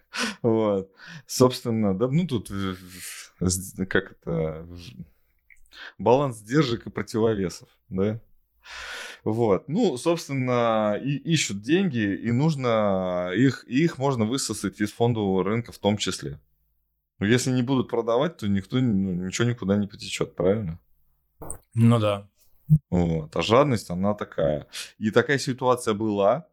Вот. 0.41 0.91
Собственно, 1.27 1.95
да, 1.95 2.07
ну 2.07 2.25
тут 2.25 2.51
как 3.87 4.13
это 4.13 4.67
баланс 5.97 6.37
сдержек 6.37 6.87
и 6.87 6.89
противовесов, 6.89 7.69
да. 7.89 8.21
Вот. 9.23 9.67
Ну, 9.67 9.97
собственно, 9.97 10.99
и 11.03 11.17
ищут 11.17 11.61
деньги, 11.61 12.15
и 12.15 12.31
нужно 12.31 13.31
их, 13.35 13.65
и 13.67 13.83
их 13.83 13.97
можно 13.97 14.25
высосать 14.25 14.79
из 14.79 14.91
фондового 14.91 15.43
рынка 15.43 15.71
в 15.71 15.77
том 15.79 15.97
числе. 15.97 16.39
Но 17.19 17.25
если 17.25 17.51
не 17.51 17.63
будут 17.63 17.89
продавать, 17.89 18.37
то 18.37 18.47
никто 18.47 18.77
ну, 18.77 19.25
ничего 19.25 19.49
никуда 19.49 19.75
не 19.75 19.87
потечет, 19.87 20.35
правильно? 20.35 20.79
Ну 21.73 21.99
да. 21.99 22.29
Вот. 22.89 23.35
А 23.35 23.41
жадность, 23.41 23.89
она 23.89 24.13
такая. 24.13 24.67
И 24.97 25.11
такая 25.11 25.39
ситуация 25.39 25.93
была, 25.93 26.47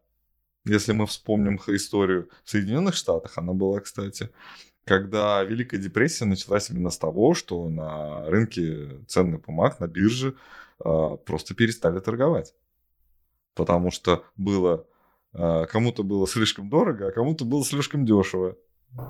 если 0.65 0.93
мы 0.93 1.05
вспомним 1.05 1.59
историю 1.67 2.29
в 2.43 2.49
Соединенных 2.49 2.95
Штатах, 2.95 3.37
она 3.37 3.53
была, 3.53 3.79
кстати, 3.81 4.29
когда 4.85 5.43
Великая 5.43 5.77
депрессия 5.79 6.25
началась 6.25 6.69
именно 6.69 6.89
с 6.89 6.97
того, 6.97 7.33
что 7.33 7.67
на 7.69 8.25
рынке 8.25 8.99
ценных 9.07 9.41
бумаг, 9.41 9.79
на 9.79 9.87
бирже 9.87 10.35
а, 10.79 11.17
просто 11.17 11.55
перестали 11.55 11.99
торговать. 11.99 12.53
Потому 13.55 13.91
что 13.91 14.23
было 14.37 14.85
а, 15.33 15.65
кому-то 15.65 16.03
было 16.03 16.27
слишком 16.27 16.69
дорого, 16.69 17.07
а 17.07 17.11
кому-то 17.11 17.45
было 17.45 17.65
слишком 17.65 18.05
дешево. 18.05 18.55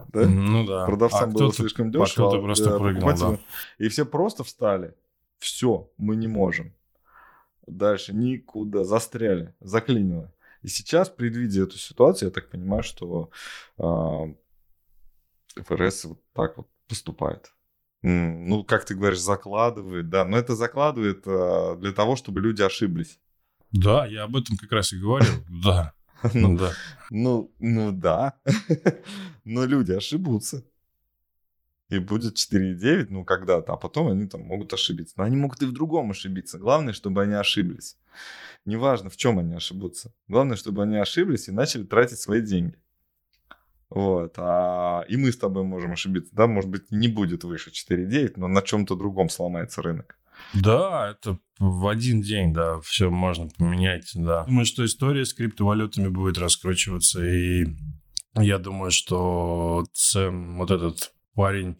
Да? 0.07 0.25
Ну 0.27 0.65
да. 0.65 0.85
Продавцам 0.85 1.29
А 1.29 1.33
было 1.33 1.53
слишком 1.53 1.89
а 1.89 1.91
дешево. 1.91 2.29
кто-то 2.29 2.41
просто 2.41 2.69
да, 2.69 2.79
прыгнул, 2.79 3.09
покупателям- 3.09 3.39
И 3.77 3.89
все 3.89 4.05
просто 4.05 4.43
встали. 4.43 4.95
Все, 5.37 5.91
мы 5.97 6.15
не 6.15 6.27
можем. 6.27 6.73
Дальше 7.67 8.15
никуда. 8.15 8.83
Застряли. 8.83 9.53
Заклинило. 9.59 10.31
И 10.63 10.67
сейчас, 10.67 11.09
предвидя 11.09 11.63
эту 11.63 11.77
ситуацию, 11.77 12.29
я 12.29 12.33
так 12.33 12.49
понимаю, 12.49 12.81
что 12.81 13.29
а, 13.77 14.33
ФРС 15.55 16.05
вот 16.05 16.21
так 16.33 16.57
вот 16.57 16.67
поступает. 16.87 17.51
Ну, 18.01 18.63
как 18.63 18.85
ты 18.85 18.93
говоришь, 18.93 19.19
закладывает, 19.19 20.09
да. 20.09 20.25
Но 20.25 20.37
это 20.37 20.55
закладывает 20.55 21.23
а, 21.25 21.75
для 21.75 21.91
того, 21.91 22.15
чтобы 22.15 22.39
люди 22.39 22.61
ошиблись. 22.61 23.19
Да, 23.71 24.05
я 24.05 24.23
об 24.23 24.35
этом 24.35 24.57
как 24.57 24.71
раз 24.71 24.93
и 24.93 24.99
говорил. 24.99 25.33
Да. 25.63 25.93
Ну, 26.33 26.57
да. 26.57 26.71
Ну, 27.09 27.51
ну 27.59 27.91
да. 27.91 28.35
Но 29.43 29.65
люди 29.65 29.91
ошибутся. 29.91 30.63
И 31.89 31.99
будет 31.99 32.35
4,9, 32.35 33.07
ну, 33.09 33.23
когда-то, 33.25 33.73
а 33.73 33.77
потом 33.77 34.07
они 34.07 34.27
там 34.27 34.41
могут 34.41 34.73
ошибиться. 34.73 35.15
Но 35.17 35.23
они 35.23 35.35
могут 35.35 35.61
и 35.61 35.65
в 35.65 35.71
другом 35.71 36.11
ошибиться. 36.11 36.57
Главное, 36.57 36.93
чтобы 36.93 37.21
они 37.21 37.33
ошиблись. 37.33 37.97
Неважно, 38.65 39.09
в 39.09 39.17
чем 39.17 39.37
они 39.37 39.53
ошибутся. 39.53 40.13
Главное, 40.27 40.57
чтобы 40.57 40.83
они 40.83 40.97
ошиблись 40.97 41.47
и 41.47 41.51
начали 41.51 41.83
тратить 41.83 42.19
свои 42.19 42.41
деньги. 42.41 42.79
Вот. 43.89 44.33
А 44.37 45.05
и 45.07 45.17
мы 45.17 45.31
с 45.31 45.37
тобой 45.37 45.63
можем 45.63 45.93
ошибиться. 45.93 46.35
Да, 46.35 46.47
может 46.47 46.69
быть, 46.69 46.91
не 46.91 47.07
будет 47.07 47.43
выше 47.43 47.71
4,9, 47.71 48.33
но 48.37 48.47
на 48.47 48.61
чем-то 48.61 48.95
другом 48.95 49.29
сломается 49.29 49.81
рынок. 49.81 50.17
Да, 50.53 51.11
это 51.11 51.39
в 51.59 51.87
один 51.87 52.21
день, 52.21 52.53
да, 52.53 52.79
все 52.81 53.09
можно 53.09 53.47
поменять, 53.57 54.11
да. 54.15 54.43
Думаю, 54.45 54.65
что 54.65 54.85
история 54.85 55.25
с 55.25 55.33
криптовалютами 55.33 56.09
будет 56.09 56.37
раскручиваться, 56.37 57.25
и 57.25 57.67
я 58.35 58.59
думаю, 58.59 58.91
что 58.91 59.85
Сэм, 59.93 60.57
вот 60.57 60.71
этот 60.71 61.13
парень, 61.33 61.77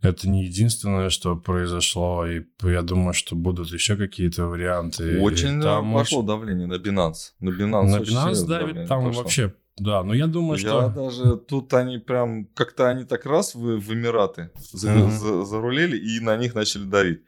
это 0.00 0.28
не 0.28 0.44
единственное, 0.44 1.10
что 1.10 1.36
произошло, 1.36 2.26
и 2.26 2.44
я 2.62 2.82
думаю, 2.82 3.14
что 3.14 3.34
будут 3.36 3.70
еще 3.72 3.96
какие-то 3.96 4.46
варианты. 4.46 5.20
Очень 5.20 5.58
И 5.58 5.62
там 5.62 5.92
пошло 5.92 6.18
очень- 6.18 6.26
давление 6.28 6.66
на 6.66 6.74
Binance. 6.74 7.32
На 7.40 7.50
Binance, 7.50 7.84
На 7.86 7.96
Binance 7.98 8.46
давит, 8.46 8.88
там 8.88 9.04
пошло. 9.06 9.22
вообще, 9.22 9.54
да, 9.76 10.02
но 10.04 10.14
я 10.14 10.26
думаю, 10.26 10.58
Я 10.60 10.68
что... 10.68 10.88
даже 10.88 11.36
тут 11.36 11.72
они 11.74 11.98
прям 11.98 12.46
как-то 12.54 12.88
они 12.88 13.04
так 13.04 13.26
раз 13.26 13.54
в, 13.54 13.58
в 13.78 13.92
Эмираты 13.92 14.50
за- 14.72 14.90
Мгм. 14.90 15.10
за- 15.10 15.44
зарулили 15.44 15.96
и 15.96 16.20
на 16.20 16.36
них 16.36 16.54
начали 16.54 16.84
давить. 16.84 17.22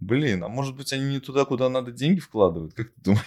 Блин, 0.00 0.44
а 0.44 0.48
может 0.48 0.76
быть 0.76 0.92
они 0.92 1.04
не 1.06 1.20
туда, 1.20 1.44
куда 1.44 1.68
надо 1.68 1.90
деньги 1.90 2.20
вкладывают? 2.20 2.74
Как 2.74 2.88
ты 2.88 3.00
думаешь? 3.02 3.24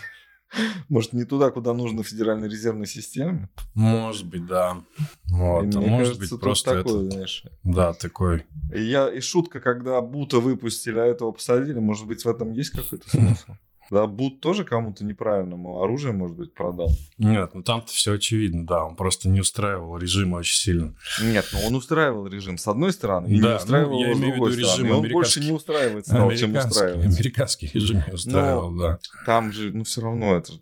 Может, 0.88 1.14
не 1.14 1.26
туда, 1.26 1.52
куда 1.52 1.74
нужно 1.74 2.04
Федеральной 2.04 2.50
резервной 2.50 2.88
системе? 2.88 3.50
Может 3.76 4.26
быть, 4.28 4.46
да. 4.46 4.82
Вот, 5.30 5.64
И 5.64 5.78
а 5.78 5.80
мне 5.80 5.88
может 5.88 6.18
кажется, 6.18 6.36
быть, 6.36 6.42
просто 6.42 6.76
такое, 6.76 7.06
это... 7.06 7.12
знаешь. 7.12 7.44
Да, 7.64 7.94
такой... 7.94 8.46
И, 8.74 8.82
я, 8.82 9.10
и 9.10 9.22
шутка, 9.22 9.60
когда 9.60 10.02
Бута 10.02 10.40
выпустили, 10.40 10.98
а 10.98 11.06
этого 11.06 11.32
посадили, 11.32 11.80
может 11.80 12.08
быть, 12.08 12.26
в 12.26 12.28
этом 12.28 12.52
есть 12.52 12.72
какой-то 12.72 13.10
смысл? 13.10 13.52
Да, 13.90 14.06
Бут 14.06 14.40
тоже 14.40 14.64
кому-то 14.64 15.04
неправильному 15.04 15.82
оружие, 15.82 16.14
может 16.14 16.38
быть, 16.38 16.54
продал. 16.54 16.92
Нет, 17.18 17.52
ну 17.54 17.64
там-то 17.64 17.92
все 17.92 18.14
очевидно, 18.14 18.66
да, 18.66 18.86
он 18.86 18.96
просто 18.96 19.30
не 19.30 19.40
устраивал 19.40 19.98
режима 19.98 20.38
очень 20.38 20.58
сильно. 20.58 20.96
Нет, 21.22 21.46
но 21.54 21.68
он 21.68 21.76
устраивал 21.76 22.28
режим 22.28 22.58
с 22.58 22.68
одной 22.68 22.94
стороны, 22.94 23.28
и 23.28 23.40
Да, 23.40 23.50
не 23.50 23.56
устраивал 23.56 23.92
ну, 23.92 24.00
я 24.00 24.08
его 24.10 24.16
с 24.16 24.20
имею 24.20 24.34
в 24.34 24.36
другой 24.36 24.52
виду 24.52 24.68
стороны. 24.68 24.88
режим 24.88 25.06
он 25.06 25.12
больше 25.12 25.40
не 25.40 25.52
устраивает 25.52 26.06
стал, 26.06 26.32
чем 26.34 26.56
устраивает. 26.56 27.06
американский 27.06 27.72
режим 27.74 28.04
не 28.08 28.14
устраивал, 28.14 28.76
да. 28.76 29.00
Там 29.26 29.52
же, 29.52 29.72
ну, 29.74 29.84
все 29.84 30.02
равно 30.02 30.36
это 30.36 30.54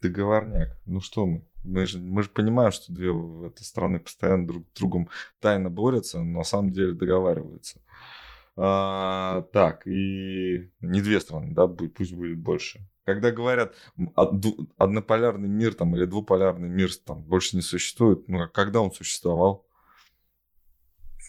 договорняк. 0.00 0.76
Ну 0.86 1.00
что 1.00 1.26
мы? 1.26 1.42
Мы 1.64 1.84
же, 1.86 1.98
мы 1.98 2.22
же 2.22 2.28
понимаем, 2.28 2.70
что 2.70 2.92
две 2.92 3.10
этой 3.44 3.64
страны 3.64 3.98
постоянно 3.98 4.46
друг 4.46 4.66
с 4.72 4.78
другом 4.78 5.08
тайно 5.40 5.68
борются, 5.68 6.18
но 6.18 6.38
на 6.38 6.44
самом 6.44 6.70
деле 6.70 6.92
договариваются. 6.92 7.80
А, 8.56 9.42
так, 9.52 9.86
и 9.86 10.70
не 10.80 11.02
две 11.02 11.20
страны, 11.20 11.52
да, 11.54 11.66
пусть 11.66 12.14
будет 12.14 12.38
больше. 12.38 12.80
Когда 13.04 13.30
говорят, 13.30 13.74
ду- 13.96 14.68
однополярный 14.78 15.48
мир 15.48 15.74
там 15.74 15.94
или 15.94 16.06
двуполярный 16.06 16.68
мир 16.68 16.90
там 17.04 17.22
больше 17.22 17.56
не 17.56 17.62
существует, 17.62 18.26
ну, 18.28 18.42
а 18.42 18.48
когда 18.48 18.80
он 18.80 18.92
существовал? 18.92 19.66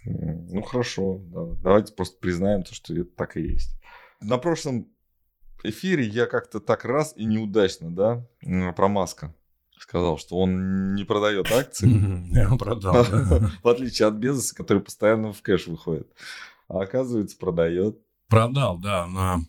Ну 0.06 0.62
хорошо, 0.62 1.20
да. 1.26 1.46
давайте 1.62 1.94
просто 1.94 2.18
признаем 2.20 2.64
то, 2.64 2.74
что 2.74 2.94
это 2.94 3.12
так 3.16 3.36
и 3.36 3.42
есть. 3.42 3.78
На 4.22 4.38
прошлом 4.38 4.88
эфире 5.64 6.06
я 6.06 6.28
как-то 6.28 6.60
так 6.62 6.86
раз 6.86 7.14
и 7.18 7.26
неудачно, 7.26 7.92
да, 7.92 8.26
про 8.74 8.88
Маска 8.88 9.36
сказал, 9.80 10.18
что 10.18 10.38
он 10.38 10.96
не 10.96 11.04
продает 11.04 11.52
акции. 11.52 11.88
Я 12.34 12.50
продал. 12.58 13.04
В 13.64 13.68
отличие 13.68 14.08
от 14.08 14.16
Безоса, 14.16 14.56
который 14.56 14.82
постоянно 14.82 15.34
в 15.34 15.42
кэш 15.42 15.68
выходит. 15.68 16.12
А 16.68 16.82
оказывается, 16.82 17.38
продает. 17.38 17.98
Продал, 18.28 18.78
да, 18.80 19.08
на 19.08 19.40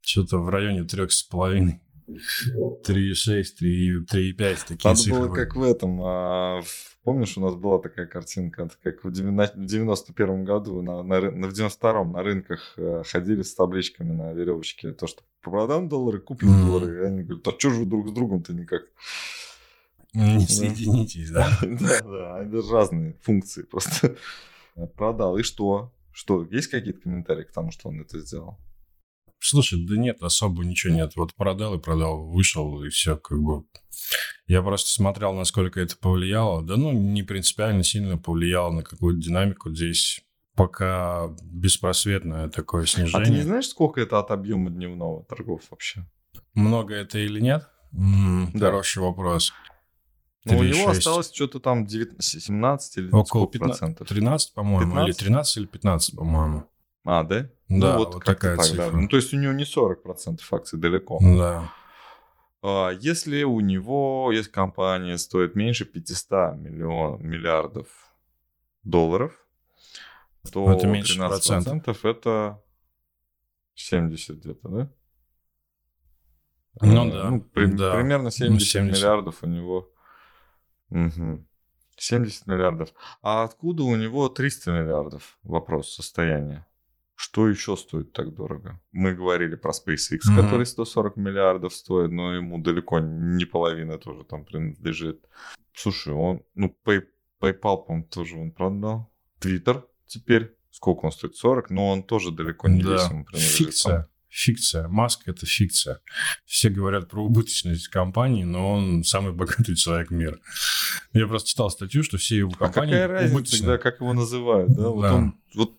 что-то 0.00 0.38
в 0.38 0.48
районе 0.48 0.84
трех 0.84 1.12
с 1.12 1.22
половиной. 1.22 1.80
3,6, 2.06 3.44
3,5, 3.62 4.36
такие 4.68 4.78
Надо 4.84 5.00
цифры. 5.00 5.20
было 5.20 5.34
как 5.34 5.56
в 5.56 5.62
этом. 5.62 6.00
А, 6.02 6.60
помнишь, 7.02 7.38
у 7.38 7.40
нас 7.40 7.54
была 7.54 7.78
такая 7.78 8.06
картинка, 8.06 8.68
как 8.82 9.04
в 9.04 9.10
91 9.10 10.44
году, 10.44 10.82
на, 10.82 11.02
на, 11.02 11.20
в 11.20 11.52
92-м 11.52 12.12
на 12.12 12.22
рынках 12.22 12.74
э, 12.76 13.02
ходили 13.06 13.42
с 13.42 13.54
табличками 13.54 14.12
на 14.12 14.32
веревочке. 14.34 14.92
То, 14.92 15.06
что 15.06 15.22
продам 15.40 15.88
доллары, 15.88 16.20
куплю 16.20 16.50
mm. 16.50 16.66
доллары. 16.66 17.02
И 17.02 17.06
они 17.06 17.22
говорят, 17.22 17.48
а 17.48 17.58
что 17.58 17.70
же 17.70 17.80
вы 17.80 17.86
друг 17.86 18.08
с 18.08 18.12
другом-то 18.12 18.52
никак? 18.52 18.82
Не 20.12 20.46
соединитесь, 20.46 21.30
да? 21.30 21.48
Да, 21.62 22.00
да, 22.02 22.42
это 22.42 22.62
разные 22.70 23.16
функции 23.22 23.62
просто. 23.62 24.16
Продал, 24.96 25.38
и 25.38 25.42
что? 25.42 25.92
Что, 26.14 26.46
есть 26.48 26.68
какие-то 26.68 27.00
комментарии 27.00 27.42
к 27.42 27.52
тому, 27.52 27.72
что 27.72 27.88
он 27.88 28.00
это 28.00 28.20
сделал? 28.20 28.56
Слушай, 29.40 29.84
да 29.84 29.96
нет, 29.96 30.22
особо 30.22 30.64
ничего 30.64 30.94
нет. 30.94 31.16
Вот 31.16 31.34
продал 31.34 31.74
и 31.74 31.80
продал, 31.80 32.28
вышел, 32.28 32.84
и 32.84 32.88
все, 32.88 33.16
как 33.16 33.42
бы. 33.42 33.64
Я 34.46 34.62
просто 34.62 34.90
смотрел, 34.90 35.34
насколько 35.34 35.80
это 35.80 35.96
повлияло. 35.96 36.62
Да 36.62 36.76
ну, 36.76 36.92
не 36.92 37.24
принципиально 37.24 37.82
сильно 37.82 38.16
повлияло 38.16 38.70
на 38.70 38.82
какую-то 38.82 39.20
динамику 39.20 39.74
здесь. 39.74 40.20
Пока 40.54 41.34
беспросветное 41.42 42.48
такое 42.48 42.86
снижение. 42.86 43.20
А 43.20 43.24
ты 43.24 43.32
не 43.32 43.42
знаешь, 43.42 43.66
сколько 43.66 44.00
это 44.00 44.20
от 44.20 44.30
объема 44.30 44.70
дневного 44.70 45.24
торгов 45.24 45.62
вообще? 45.68 46.06
Много 46.54 46.94
это 46.94 47.18
или 47.18 47.40
нет? 47.40 47.68
М-м, 47.92 48.52
да. 48.54 48.66
Хороший 48.66 49.02
вопрос. 49.02 49.52
Ну, 50.44 50.58
у 50.58 50.62
него 50.62 50.90
осталось 50.90 51.32
что-то 51.32 51.58
там 51.58 51.86
19, 51.86 52.42
17 52.42 52.96
или 52.98 53.10
Около 53.10 53.46
15, 53.46 53.78
процентов? 53.78 54.08
13, 54.08 54.52
по-моему, 54.52 54.92
15? 54.92 55.08
или 55.08 55.24
13 55.24 55.56
или 55.56 55.66
15, 55.66 56.16
по-моему. 56.16 56.64
А, 57.04 57.22
да? 57.22 57.40
Да, 57.40 57.48
ну, 57.68 57.98
вот, 57.98 58.14
вот 58.14 58.24
такая 58.24 58.56
так, 58.56 58.66
цифра. 58.66 58.90
Да. 58.90 58.96
Ну, 58.96 59.08
то 59.08 59.16
есть 59.16 59.32
у 59.32 59.38
него 59.38 59.52
не 59.52 59.64
40% 59.64 60.40
акций 60.50 60.78
далеко. 60.78 61.18
Да. 61.20 61.70
А, 62.62 62.90
если 62.90 63.42
у 63.42 63.60
него 63.60 64.30
есть 64.32 64.48
компания, 64.50 65.16
стоит 65.18 65.54
меньше 65.54 65.84
500 65.84 66.56
миллион, 66.56 67.22
миллиардов 67.22 67.86
долларов, 68.82 69.32
то 70.52 70.70
это 70.72 70.86
меньше 70.86 71.18
13% 71.18 71.28
процентов 71.28 72.04
это 72.04 72.62
70 73.74 74.36
где-то, 74.36 74.68
да? 74.68 74.90
Ну 76.80 77.10
да. 77.10 77.30
Ну, 77.30 77.40
при, 77.40 77.66
да. 77.66 77.94
Примерно 77.94 78.30
70, 78.30 78.68
70 78.68 78.98
миллиардов 78.98 79.42
у 79.42 79.46
него. 79.46 79.90
Угу. 80.90 81.46
70 81.96 82.46
миллиардов. 82.46 82.90
А 83.22 83.44
откуда 83.44 83.84
у 83.84 83.96
него 83.96 84.28
300 84.28 84.72
миллиардов? 84.72 85.38
Вопрос 85.42 85.94
состояния. 85.94 86.66
Что 87.16 87.48
еще 87.48 87.76
стоит 87.76 88.12
так 88.12 88.34
дорого? 88.34 88.80
Мы 88.90 89.14
говорили 89.14 89.54
про 89.54 89.70
SpaceX, 89.70 90.18
mm-hmm. 90.28 90.36
который 90.36 90.66
140 90.66 91.16
миллиардов 91.16 91.72
стоит, 91.72 92.10
но 92.10 92.34
ему 92.34 92.58
далеко 92.58 92.98
не 92.98 93.44
половина 93.44 93.98
тоже 93.98 94.24
там 94.24 94.44
принадлежит. 94.44 95.24
Слушай, 95.72 96.12
он, 96.12 96.42
ну, 96.54 96.76
Pay, 96.84 97.04
PayPal, 97.40 97.84
по-моему, 97.84 98.08
тоже 98.10 98.36
он 98.36 98.50
продал. 98.50 99.12
Twitter 99.40 99.84
теперь, 100.06 100.56
сколько 100.70 101.04
он 101.04 101.12
стоит? 101.12 101.36
40, 101.36 101.70
но 101.70 101.90
он 101.90 102.02
тоже 102.02 102.32
далеко 102.32 102.68
не 102.68 102.82
да. 102.82 102.94
весь 102.94 103.08
ему 103.08 103.24
принадлежит. 103.24 103.56
Фикция. 103.58 104.08
Фикция. 104.34 104.88
Маск– 104.88 105.20
это 105.26 105.46
фикция. 105.46 106.00
Все 106.44 106.68
говорят 106.68 107.08
про 107.08 107.24
убыточность 107.24 107.86
компании, 107.86 108.42
но 108.42 108.72
он 108.72 109.04
самый 109.04 109.32
богатый 109.32 109.76
человек 109.76 110.10
мира. 110.10 110.40
Я 111.12 111.28
просто 111.28 111.50
читал 111.50 111.70
статью, 111.70 112.02
что 112.02 112.18
все 112.18 112.38
его 112.38 112.50
компании 112.50 112.94
а 112.94 113.02
какая 113.02 113.06
разница 113.06 113.58
тогда, 113.58 113.78
как 113.78 114.00
его 114.00 114.12
называют? 114.12 114.72
Да? 114.72 114.82
да. 114.82 114.88
Вот, 114.90 115.04
он, 115.04 115.38
вот 115.54 115.72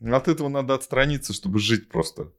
от 0.00 0.28
этого 0.28 0.48
надо 0.48 0.72
отстраниться, 0.72 1.34
чтобы 1.34 1.58
жить 1.58 1.90
просто. 1.90 2.32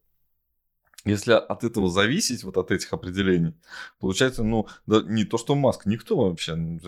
Если 1.06 1.34
от 1.34 1.64
этого 1.64 1.88
зависеть, 1.88 2.44
вот 2.44 2.58
от 2.58 2.72
этих 2.72 2.92
определений, 2.92 3.54
получается, 4.00 4.42
ну, 4.42 4.68
да, 4.88 5.04
не 5.04 5.24
то, 5.24 5.38
что 5.38 5.54
Маск, 5.54 5.86
никто 5.86 6.18
вообще, 6.18 6.56
ну, 6.56 6.80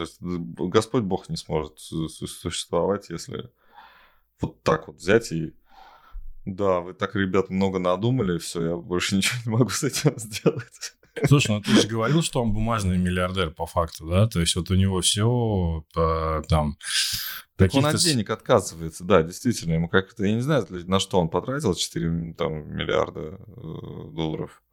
Господь 0.69 1.03
Бог 1.03 1.29
не 1.29 1.37
сможет 1.37 1.77
существовать, 1.77 3.11
если 3.11 3.51
вот 4.39 4.63
так 4.63 4.87
вот 4.87 4.97
взять 4.97 5.31
и 5.31 5.53
да, 6.45 6.79
вы 6.79 6.93
так, 6.93 7.15
ребят, 7.15 7.49
много 7.49 7.79
надумали, 7.79 8.37
все, 8.39 8.69
я 8.69 8.75
больше 8.75 9.15
ничего 9.17 9.39
не 9.45 9.51
могу 9.51 9.69
с 9.69 9.83
этим 9.83 10.17
сделать. 10.17 10.95
Слушай, 11.25 11.51
ну 11.51 11.61
ты 11.61 11.71
же 11.71 11.87
говорил, 11.87 12.21
что 12.21 12.41
он 12.41 12.53
бумажный 12.53 12.97
миллиардер 12.97 13.51
по 13.51 13.65
факту, 13.65 14.07
да? 14.07 14.27
То 14.27 14.39
есть 14.39 14.55
вот 14.55 14.71
у 14.71 14.75
него 14.75 15.01
все 15.01 15.85
э, 15.95 16.41
там... 16.47 16.77
Так 17.57 17.75
он 17.75 17.85
от 17.85 17.97
денег 17.97 18.29
отказывается, 18.29 19.03
да, 19.03 19.21
действительно. 19.21 19.73
Ему 19.73 19.89
как-то, 19.89 20.25
я 20.25 20.33
не 20.33 20.41
знаю, 20.41 20.65
на 20.69 20.99
что 20.99 21.19
он 21.19 21.29
потратил 21.29 21.75
4 21.75 22.33
там, 22.33 22.75
миллиарда 22.75 23.19
э, 23.21 24.09
долларов. 24.13 24.63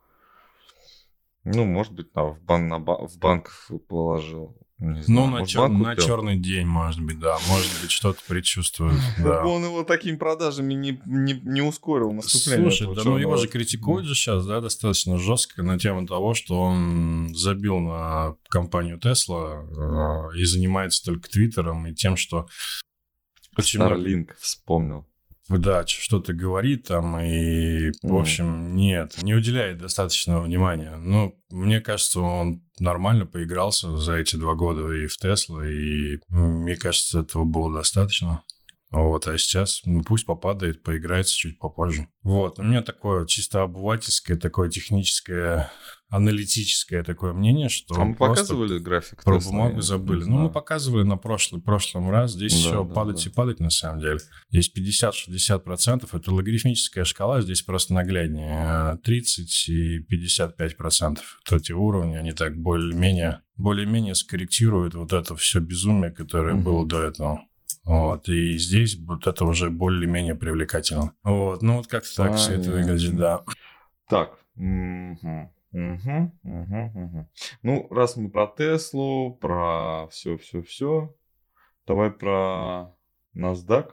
Ну, 1.44 1.64
может 1.64 1.92
быть, 1.92 2.14
на, 2.14 2.24
в, 2.24 2.40
бан, 2.42 2.68
на, 2.68 2.78
в 2.78 3.18
банк 3.18 3.50
положил. 3.88 4.56
Не 4.78 5.02
знаю, 5.02 5.26
ну, 5.26 5.38
на, 5.38 5.46
чер... 5.46 5.68
на 5.68 5.96
черный 5.96 6.36
день, 6.36 6.64
может 6.64 7.00
быть, 7.00 7.18
да. 7.18 7.36
Может 7.48 7.82
быть, 7.82 7.90
что-то 7.90 8.20
предчувствует. 8.26 8.94
Да. 9.18 9.44
Он 9.44 9.64
его 9.64 9.82
такими 9.82 10.16
продажами 10.16 10.74
не, 10.74 11.00
не, 11.04 11.40
не 11.44 11.62
ускорил 11.62 12.12
наступление. 12.12 12.70
Слушай, 12.70 12.94
да, 12.94 13.02
ну 13.04 13.18
его 13.18 13.36
же 13.36 13.48
критикуют 13.48 14.06
же 14.06 14.14
сейчас, 14.14 14.46
да, 14.46 14.60
достаточно 14.60 15.18
жестко 15.18 15.62
на 15.64 15.78
тему 15.78 16.06
того, 16.06 16.34
что 16.34 16.60
он 16.60 17.34
забил 17.34 17.80
на 17.80 18.36
компанию 18.48 18.98
Tesla 18.98 20.30
э, 20.32 20.38
и 20.38 20.44
занимается 20.44 21.04
только 21.04 21.28
Твиттером 21.28 21.86
и 21.86 21.94
тем, 21.94 22.16
что... 22.16 22.46
Почему... 23.56 23.84
Starlink 23.84 24.30
вспомнил 24.38 25.08
да, 25.48 25.86
что-то 25.86 26.34
говорит 26.34 26.88
там, 26.88 27.18
и, 27.20 27.90
в 28.02 28.16
общем, 28.16 28.76
нет, 28.76 29.22
не 29.22 29.34
уделяет 29.34 29.78
достаточного 29.78 30.42
внимания. 30.42 30.96
Ну, 30.96 31.38
мне 31.50 31.80
кажется, 31.80 32.20
он 32.20 32.62
нормально 32.78 33.24
поигрался 33.24 33.96
за 33.96 34.16
эти 34.16 34.36
два 34.36 34.54
года 34.54 34.92
и 34.92 35.06
в 35.06 35.16
Тесла, 35.16 35.66
и 35.66 36.18
мне 36.28 36.76
кажется, 36.76 37.20
этого 37.20 37.44
было 37.44 37.72
достаточно. 37.72 38.42
Вот, 38.90 39.26
а 39.26 39.36
сейчас 39.36 39.82
ну, 39.84 40.02
пусть 40.02 40.24
попадает, 40.24 40.82
поиграется 40.82 41.36
чуть 41.36 41.58
попозже. 41.58 42.08
Вот, 42.22 42.58
у 42.58 42.62
меня 42.62 42.82
такое 42.82 43.26
чисто 43.26 43.62
обывательское, 43.62 44.36
такое 44.36 44.70
техническое 44.70 45.70
аналитическое 46.10 47.02
такое 47.02 47.32
мнение, 47.32 47.68
что... 47.68 47.94
А 48.00 48.04
мы 48.04 48.14
показывали 48.14 48.78
график? 48.78 49.22
Про 49.22 49.40
бумагу 49.40 49.82
забыли. 49.82 50.24
Ну, 50.24 50.38
мы 50.38 50.50
показывали 50.50 51.02
на 51.02 51.18
прошлый, 51.18 51.60
прошлом 51.60 52.10
раз. 52.10 52.32
Здесь 52.32 52.54
да, 52.54 52.58
все 52.58 52.84
да, 52.84 52.94
падать 52.94 53.22
да. 53.24 53.30
и 53.30 53.34
падать 53.34 53.60
на 53.60 53.70
самом 53.70 54.00
деле. 54.00 54.18
Здесь 54.50 54.72
50-60%. 54.74 56.08
Это 56.10 56.32
логарифмическая 56.32 57.04
шкала, 57.04 57.42
здесь 57.42 57.62
просто 57.62 57.92
нагляднее. 57.92 58.98
30 59.04 59.68
и 59.68 59.98
55%. 59.98 61.18
Вот 61.50 61.60
эти 61.60 61.72
уровни, 61.72 62.16
они 62.16 62.32
так 62.32 62.56
более-менее 62.56 63.42
более-менее 63.58 64.14
скорректируют 64.14 64.94
вот 64.94 65.12
это 65.12 65.34
все 65.34 65.58
безумие, 65.58 66.12
которое 66.12 66.54
угу. 66.54 66.62
было 66.62 66.86
до 66.86 67.02
этого. 67.02 67.40
Вот, 67.84 68.28
и 68.28 68.58
здесь 68.58 68.98
вот 68.98 69.26
это 69.26 69.44
уже 69.44 69.70
более-менее 69.70 70.34
привлекательно. 70.34 71.14
Вот, 71.22 71.62
ну 71.62 71.78
вот 71.78 71.86
как-то 71.86 72.14
так 72.14 72.36
все 72.36 72.54
это 72.54 72.70
выглядит, 72.70 73.16
да. 73.16 73.42
Так, 74.08 74.38
угу. 74.56 75.50
Угу, 75.72 76.32
угу, 76.44 76.92
угу. 76.94 77.28
Ну, 77.62 77.88
раз 77.90 78.16
мы 78.16 78.30
про 78.30 78.46
Теслу, 78.46 79.34
про 79.34 80.08
все-все-все, 80.10 81.14
давай 81.86 82.10
про 82.10 82.94
NASDAQ, 83.36 83.90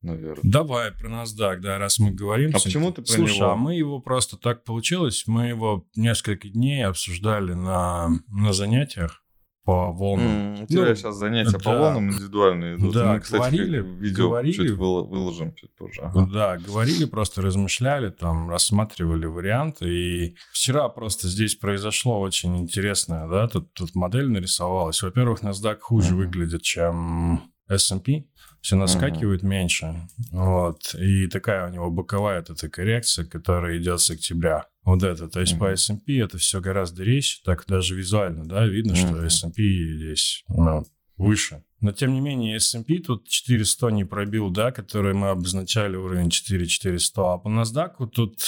наверное. 0.00 0.42
Давай 0.42 0.92
про 0.92 1.08
NASDAQ, 1.08 1.56
да, 1.58 1.78
раз 1.78 1.98
мы 1.98 2.10
говорим. 2.10 2.50
А 2.54 2.58
почему 2.58 2.90
ты 2.90 3.02
про 3.02 3.12
Слушай, 3.12 3.38
него? 3.38 3.50
а 3.50 3.56
мы 3.56 3.74
его 3.74 4.00
просто 4.00 4.38
так 4.38 4.64
получилось, 4.64 5.24
мы 5.26 5.48
его 5.48 5.86
несколько 5.94 6.48
дней 6.48 6.86
обсуждали 6.86 7.52
на, 7.52 8.08
на 8.28 8.52
занятиях 8.54 9.23
по 9.64 9.92
волнам. 9.92 10.26
Mm, 10.26 10.64
у 10.64 10.66
тебя 10.66 10.84
ну, 10.84 10.94
сейчас 10.94 11.16
занятия 11.16 11.52
да, 11.52 11.58
по 11.58 11.78
волнам 11.78 12.10
индивидуальные 12.10 12.76
идут. 12.76 12.94
Да, 12.94 13.14
Мы, 13.14 13.20
кстати, 13.20 13.40
говорили, 13.40 13.80
видео 13.80 14.28
говорили, 14.28 14.52
чуть 14.52 14.70
выложим 14.72 15.54
чуть 15.54 15.74
позже. 15.74 16.02
Ага. 16.02 16.28
Да, 16.32 16.56
говорили, 16.58 17.06
просто 17.06 17.40
размышляли, 17.40 18.10
там, 18.10 18.50
рассматривали 18.50 19.24
варианты. 19.24 19.88
И 19.88 20.36
вчера 20.52 20.88
просто 20.90 21.28
здесь 21.28 21.54
произошло 21.54 22.20
очень 22.20 22.58
интересное, 22.58 23.26
да, 23.26 23.48
тут, 23.48 23.72
тут 23.72 23.94
модель 23.94 24.30
нарисовалась. 24.30 25.02
Во-первых, 25.02 25.42
NASDAQ 25.42 25.78
хуже 25.80 26.12
mm-hmm. 26.12 26.16
выглядит, 26.16 26.62
чем 26.62 27.42
S&P 27.68 28.26
все 28.60 28.76
наскакивает 28.76 29.42
uh-huh. 29.42 29.46
меньше. 29.46 30.08
Вот. 30.32 30.94
И 30.94 31.26
такая 31.26 31.68
у 31.68 31.70
него 31.70 31.90
боковая 31.90 32.40
вот 32.40 32.50
эта 32.50 32.68
коррекция, 32.68 33.26
которая 33.26 33.76
идет 33.78 34.00
с 34.00 34.10
октября. 34.10 34.66
Вот 34.84 35.02
это. 35.02 35.28
То 35.28 35.40
есть 35.40 35.54
uh-huh. 35.54 35.58
по 35.58 35.72
S&P 35.72 36.18
это 36.18 36.38
все 36.38 36.60
гораздо 36.60 37.02
резче. 37.02 37.40
Так 37.44 37.64
даже 37.66 37.94
визуально, 37.94 38.46
да, 38.46 38.66
видно, 38.66 38.92
uh-huh. 38.92 39.08
что 39.08 39.24
S&P 39.24 39.62
здесь 39.96 40.44
ну, 40.48 40.84
выше. 41.16 41.64
Но, 41.80 41.92
тем 41.92 42.12
не 42.12 42.20
менее, 42.20 42.56
S&P 42.56 42.98
тут 42.98 43.28
4100 43.28 43.90
не 43.90 44.04
пробил, 44.04 44.50
да, 44.50 44.72
который 44.72 45.14
мы 45.14 45.28
обозначали 45.28 45.96
уровень 45.96 46.30
4400. 46.30 47.20
А 47.20 47.38
по 47.38 47.48
NASDAQ 47.48 48.08
тут 48.08 48.42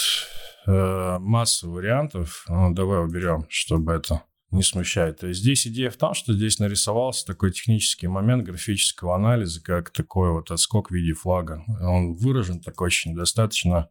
э, 0.65 1.17
масса 1.19 1.67
вариантов. 1.67 2.45
Ну, 2.47 2.73
давай 2.73 3.03
уберем, 3.03 3.45
чтобы 3.49 3.93
это 3.93 4.23
не 4.51 4.63
смущает. 4.63 5.19
То 5.19 5.27
есть 5.27 5.41
здесь 5.41 5.67
идея 5.67 5.89
в 5.89 5.97
том, 5.97 6.13
что 6.13 6.33
здесь 6.33 6.59
нарисовался 6.59 7.25
такой 7.25 7.51
технический 7.51 8.07
момент 8.07 8.43
графического 8.43 9.15
анализа, 9.15 9.61
как 9.61 9.89
такой 9.89 10.31
вот 10.31 10.51
отскок 10.51 10.89
в 10.89 10.93
виде 10.93 11.13
флага. 11.13 11.63
Он 11.81 12.13
выражен 12.13 12.61
так 12.61 12.79
очень 12.81 13.13
достаточно, 13.13 13.89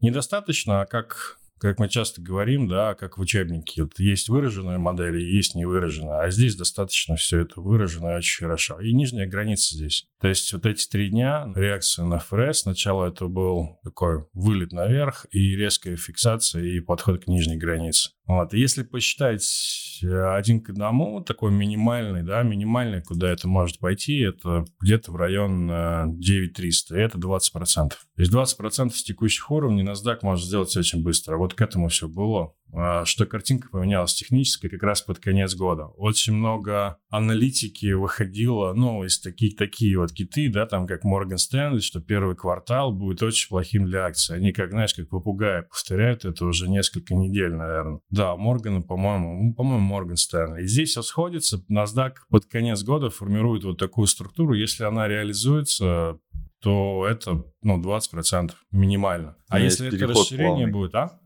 недостаточно, 0.00 0.82
а 0.82 0.86
как 0.86 1.38
как 1.60 1.78
мы 1.78 1.88
часто 1.88 2.22
говорим, 2.22 2.68
да, 2.68 2.94
как 2.94 3.18
в 3.18 3.20
учебнике. 3.20 3.82
Вот 3.82 3.98
есть 3.98 4.28
выраженная 4.28 4.78
модель 4.78 5.20
и 5.20 5.36
есть 5.36 5.54
невыраженная. 5.54 6.20
А 6.20 6.30
здесь 6.30 6.56
достаточно 6.56 7.16
все 7.16 7.40
это 7.40 7.60
выражено 7.60 8.16
очень 8.16 8.44
хорошо. 8.44 8.80
И 8.80 8.92
нижняя 8.92 9.26
граница 9.26 9.74
здесь. 9.74 10.06
То 10.20 10.28
есть 10.28 10.52
вот 10.52 10.66
эти 10.66 10.86
три 10.88 11.10
дня 11.10 11.50
реакция 11.54 12.04
на 12.04 12.18
ФРС, 12.18 12.60
сначала 12.60 13.08
это 13.08 13.26
был 13.26 13.78
такой 13.82 14.26
вылет 14.32 14.72
наверх 14.72 15.26
и 15.30 15.56
резкая 15.56 15.96
фиксация 15.96 16.62
и 16.62 16.80
подход 16.80 17.24
к 17.24 17.28
нижней 17.28 17.56
границе. 17.56 18.10
Вот. 18.28 18.54
И 18.54 18.60
если 18.60 18.84
посчитать 18.84 19.42
Э, 20.02 20.36
один 20.36 20.60
к 20.60 20.70
одному, 20.70 21.20
такой 21.22 21.50
минимальный, 21.50 22.22
да, 22.22 22.42
минимальный, 22.42 23.02
куда 23.02 23.30
это 23.30 23.48
может 23.48 23.78
пойти, 23.78 24.18
это 24.20 24.64
где-то 24.80 25.12
в 25.12 25.16
район 25.16 25.66
9300, 26.18 26.94
э, 26.94 26.98
и 26.98 27.04
это 27.04 27.18
20%. 27.18 27.88
То 27.88 27.96
есть 28.16 28.32
20% 28.32 28.90
с 28.90 29.02
текущих 29.02 29.50
уровней 29.50 29.84
NASDAQ 29.84 30.18
может 30.22 30.46
сделать 30.46 30.76
очень 30.76 31.02
быстро. 31.02 31.36
Вот 31.36 31.54
к 31.54 31.60
этому 31.60 31.88
все 31.88 32.08
было. 32.08 32.52
А, 32.72 33.04
что 33.06 33.24
картинка 33.24 33.68
поменялась 33.70 34.14
технически 34.14 34.68
как 34.68 34.82
раз 34.82 35.00
под 35.00 35.18
конец 35.18 35.54
года. 35.54 35.86
Очень 35.96 36.34
много 36.34 36.98
аналитики 37.08 37.92
выходило, 37.92 38.74
ну, 38.74 39.04
из 39.04 39.18
таких, 39.20 39.56
такие 39.56 39.98
вот 39.98 40.12
киты, 40.12 40.50
да, 40.50 40.66
там, 40.66 40.86
как 40.86 41.04
Morgan 41.04 41.36
Stanley, 41.36 41.80
что 41.80 42.00
первый 42.00 42.36
квартал 42.36 42.92
будет 42.92 43.22
очень 43.22 43.48
плохим 43.48 43.86
для 43.86 44.04
акций. 44.04 44.36
Они, 44.36 44.52
как, 44.52 44.70
знаешь, 44.70 44.92
как 44.92 45.08
попугаи 45.08 45.62
повторяют 45.62 46.24
это 46.24 46.44
уже 46.44 46.68
несколько 46.68 47.14
недель, 47.14 47.54
наверное. 47.54 48.00
Да, 48.18 48.34
Моргана, 48.34 48.82
по-моему, 48.82 49.54
по-моему, 49.54 49.96
Morgan 49.96 50.16
Stanley. 50.16 50.62
И 50.62 50.66
здесь 50.66 50.90
все 50.90 51.02
сходится. 51.02 51.64
NASDAQ 51.70 52.14
под 52.28 52.46
конец 52.46 52.82
года 52.82 53.10
формирует 53.10 53.62
вот 53.62 53.78
такую 53.78 54.08
структуру. 54.08 54.54
Если 54.54 54.82
она 54.82 55.06
реализуется, 55.06 56.18
то 56.58 57.06
это, 57.08 57.44
ну, 57.62 57.80
20% 57.80 58.54
минимально. 58.72 59.36
А 59.48 59.60
если 59.60 59.86
это 59.86 60.08
расширение 60.08 60.66
плавный. 60.66 60.72
будет, 60.72 60.94
а? 60.96 61.20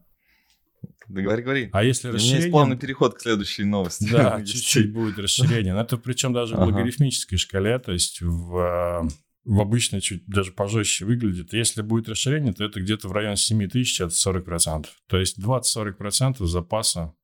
Да 1.08 1.22
говори, 1.22 1.42
говори. 1.42 1.70
А 1.72 1.82
если 1.82 2.08
расширение... 2.08 2.20
У 2.20 2.34
меня 2.34 2.40
есть 2.42 2.52
плавный 2.52 2.76
переход 2.76 3.14
к 3.14 3.22
следующей 3.22 3.64
новости. 3.64 4.10
Да, 4.12 4.42
чуть-чуть 4.44 4.92
будет 4.92 5.18
расширение. 5.18 5.72
Но 5.72 5.80
это 5.80 5.96
причем 5.96 6.34
даже 6.34 6.56
в 6.56 6.58
логарифмической 6.58 7.38
шкале, 7.38 7.78
то 7.78 7.92
есть 7.92 8.20
в, 8.20 8.54
э, 8.54 9.08
в 9.44 9.60
обычной 9.60 10.00
чуть 10.00 10.26
даже 10.26 10.52
пожестче 10.52 11.04
выглядит. 11.04 11.52
Если 11.52 11.82
будет 11.82 12.08
расширение, 12.08 12.52
то 12.52 12.64
это 12.64 12.80
где-то 12.80 13.08
в 13.08 13.12
районе 13.12 13.36
7 13.36 13.68
тысяч, 13.68 14.00
это 14.00 14.12
40%. 14.12 14.86
То 15.08 15.18
есть 15.18 15.38
20-40% 15.38 16.44
запаса 16.46 17.14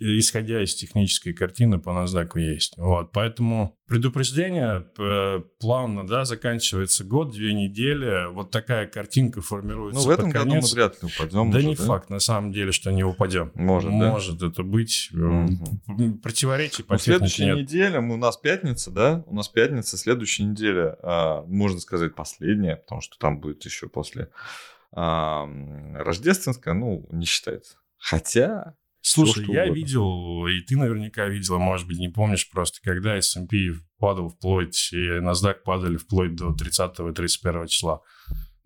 исходя 0.00 0.62
из 0.62 0.74
технической 0.74 1.34
картины 1.34 1.78
по 1.78 1.90
NASDAQ 1.90 2.40
есть. 2.40 2.74
Вот, 2.78 3.12
поэтому 3.12 3.78
предупреждение 3.86 4.86
э, 4.98 5.40
плавно, 5.58 6.06
да, 6.06 6.24
заканчивается 6.24 7.04
год, 7.04 7.32
две 7.32 7.52
недели, 7.52 8.32
вот 8.32 8.50
такая 8.50 8.86
картинка 8.86 9.42
формируется 9.42 10.00
Ну, 10.00 10.06
в 10.06 10.10
этом 10.10 10.30
году 10.30 10.54
мы 10.54 10.60
вряд 10.60 11.02
ли 11.02 11.08
упадем. 11.08 11.50
Да 11.50 11.58
уже, 11.58 11.66
не 11.66 11.76
да? 11.76 11.84
факт, 11.84 12.08
на 12.08 12.18
самом 12.18 12.52
деле, 12.52 12.72
что 12.72 12.90
не 12.90 13.04
упадем. 13.04 13.52
Может, 13.54 13.90
Может 13.90 14.38
да? 14.38 14.46
это 14.46 14.62
быть. 14.62 15.10
Угу. 15.12 16.18
Противоречий 16.22 16.82
по 16.82 16.94
ну, 16.94 16.98
Следующая 16.98 17.46
нет. 17.46 17.58
неделя, 17.58 18.00
у 18.00 18.16
нас 18.16 18.38
пятница, 18.38 18.90
да? 18.90 19.22
У 19.26 19.34
нас 19.34 19.48
пятница, 19.48 19.98
следующая 19.98 20.44
неделя, 20.44 20.96
а, 21.02 21.42
можно 21.42 21.78
сказать, 21.78 22.14
последняя, 22.14 22.76
потому 22.76 23.02
что 23.02 23.18
там 23.18 23.38
будет 23.38 23.64
еще 23.66 23.88
после 23.88 24.30
а, 24.92 25.46
рождественская, 25.94 26.72
ну, 26.72 27.06
не 27.10 27.26
считается. 27.26 27.76
Хотя 27.98 28.76
Слушай, 29.12 29.44
я 29.48 29.62
угодно. 29.64 29.74
видел, 29.74 30.46
и 30.46 30.60
ты 30.60 30.76
наверняка 30.76 31.26
видела, 31.26 31.58
может 31.58 31.86
быть, 31.88 31.98
не 31.98 32.08
помнишь 32.08 32.48
просто, 32.48 32.80
когда 32.82 33.16
S&P 33.16 33.74
падал 33.98 34.28
вплоть, 34.28 34.90
и 34.92 35.18
NASDAQ 35.18 35.56
падали 35.64 35.96
вплоть 35.96 36.36
до 36.36 36.54
30-31 36.54 37.66
числа. 37.66 38.02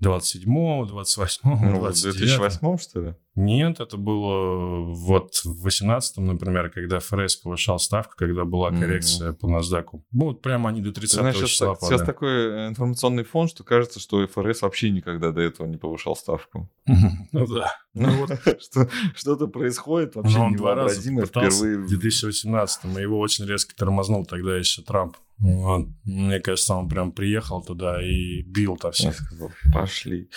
27-го, 0.04 0.86
28-го, 0.86 1.78
29 1.80 2.14
В 2.14 2.18
2008 2.18 2.78
что 2.78 3.00
ли? 3.00 3.14
Нет, 3.36 3.80
это 3.80 3.96
было 3.96 4.84
вот 4.84 5.34
в 5.44 5.66
18-м, 5.66 6.24
например, 6.24 6.70
когда 6.70 7.00
ФРС 7.00 7.36
повышал 7.36 7.80
ставку, 7.80 8.14
когда 8.16 8.44
была 8.44 8.70
коррекция 8.70 9.32
mm-hmm. 9.32 9.34
по 9.34 9.46
NASDAQ. 9.46 10.02
Ну, 10.12 10.24
вот 10.26 10.40
прямо 10.40 10.70
они 10.70 10.80
до 10.80 10.92
30 10.92 11.18
знаешь, 11.18 11.36
числа 11.36 11.74
сейчас, 11.74 11.88
сейчас 11.88 12.02
такой 12.02 12.30
э, 12.30 12.68
информационный 12.68 13.24
фон, 13.24 13.48
что 13.48 13.64
кажется, 13.64 13.98
что 13.98 14.24
ФРС 14.24 14.62
вообще 14.62 14.90
никогда 14.90 15.32
до 15.32 15.40
этого 15.40 15.66
не 15.66 15.76
повышал 15.76 16.16
ставку. 16.16 16.70
Ну 17.32 17.46
да. 17.48 17.72
Ну 17.94 18.10
вот 18.18 18.30
что-то 19.16 19.48
происходит 19.48 20.14
вообще 20.14 20.38
невообразимое 20.38 21.26
впервые. 21.26 21.78
В 21.78 21.92
2018-м, 21.92 22.98
его 22.98 23.18
очень 23.18 23.46
резко 23.46 23.74
тормознул 23.74 24.24
тогда 24.24 24.56
еще 24.56 24.82
Трамп. 24.82 25.16
Вот. 25.38 25.88
Мне 26.04 26.40
кажется, 26.40 26.74
он 26.74 26.88
прям 26.88 27.12
приехал 27.12 27.62
туда 27.62 28.02
и 28.02 28.42
бил 28.42 28.76
то 28.76 28.90
всех. 28.90 29.14
Сказал, 29.16 29.50
пошли 29.72 30.30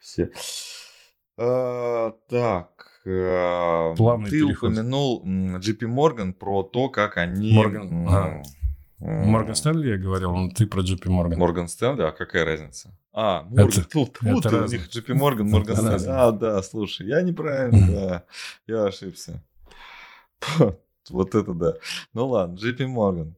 все. 0.00 0.30
А, 1.36 2.12
так, 2.28 3.02
а, 3.06 3.94
Плавный 3.96 4.30
ты 4.30 4.40
переход. 4.40 4.70
упомянул 4.70 5.24
JP 5.24 5.80
Morgan 5.80 6.32
про 6.32 6.62
то, 6.62 6.88
как 6.88 7.16
они... 7.16 7.52
Морган, 7.52 8.08
а. 8.08 8.42
Морган 9.00 9.54
Стэнли 9.54 9.90
я 9.90 9.98
говорил, 9.98 10.32
но 10.32 10.48
ты 10.50 10.66
про 10.66 10.82
JP 10.82 11.06
Morgan. 11.06 11.36
Морган 11.36 11.68
Стэнли, 11.68 12.02
а 12.02 12.12
какая 12.12 12.44
разница? 12.44 12.96
А, 13.12 13.42
Морган, 13.42 13.68
это, 13.68 13.84
тут, 13.88 14.18
тут 14.18 14.46
у 14.46 14.66
них 14.66 14.88
JP 14.88 15.08
Morgan, 15.08 15.44
Морган 15.44 15.76
Стэнли. 15.76 16.06
А, 16.08 16.30
да, 16.30 16.62
слушай, 16.62 17.06
я 17.06 17.22
неправильно, 17.22 17.86
да, 17.88 18.24
я 18.66 18.84
ошибся. 18.84 19.42
Вот 21.10 21.34
это 21.34 21.52
да. 21.52 21.74
Ну 22.14 22.28
ладно, 22.28 22.56
JP 22.56 22.86
Morgan. 22.86 23.34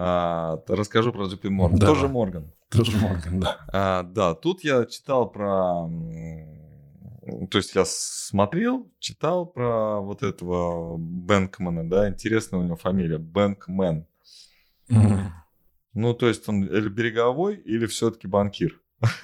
А, 0.00 0.62
расскажу 0.68 1.12
про 1.12 1.26
JP 1.26 1.42
Morgan. 1.50 1.78
Да. 1.78 1.86
Тоже 1.86 2.06
Морган. 2.06 2.52
Тоже 2.70 2.96
Морган, 2.98 3.40
да. 3.40 3.66
А, 3.72 4.02
да, 4.04 4.34
тут 4.34 4.62
я 4.62 4.86
читал 4.86 5.28
про... 5.28 5.88
То 7.50 7.58
есть 7.58 7.74
я 7.74 7.82
смотрел, 7.84 8.88
читал 9.00 9.44
про 9.44 10.00
вот 10.00 10.22
этого 10.22 10.96
Бэнкмана, 10.98 11.90
да, 11.90 12.08
интересная 12.08 12.60
у 12.60 12.62
него 12.62 12.76
фамилия, 12.76 13.18
Бэнкмен. 13.18 14.06
Mm-hmm. 14.88 15.18
Ну, 15.94 16.14
то 16.14 16.28
есть 16.28 16.48
он 16.48 16.62
или 16.64 16.88
береговой, 16.88 17.56
или 17.56 17.86
все-таки 17.86 18.28
банкир. 18.28 18.80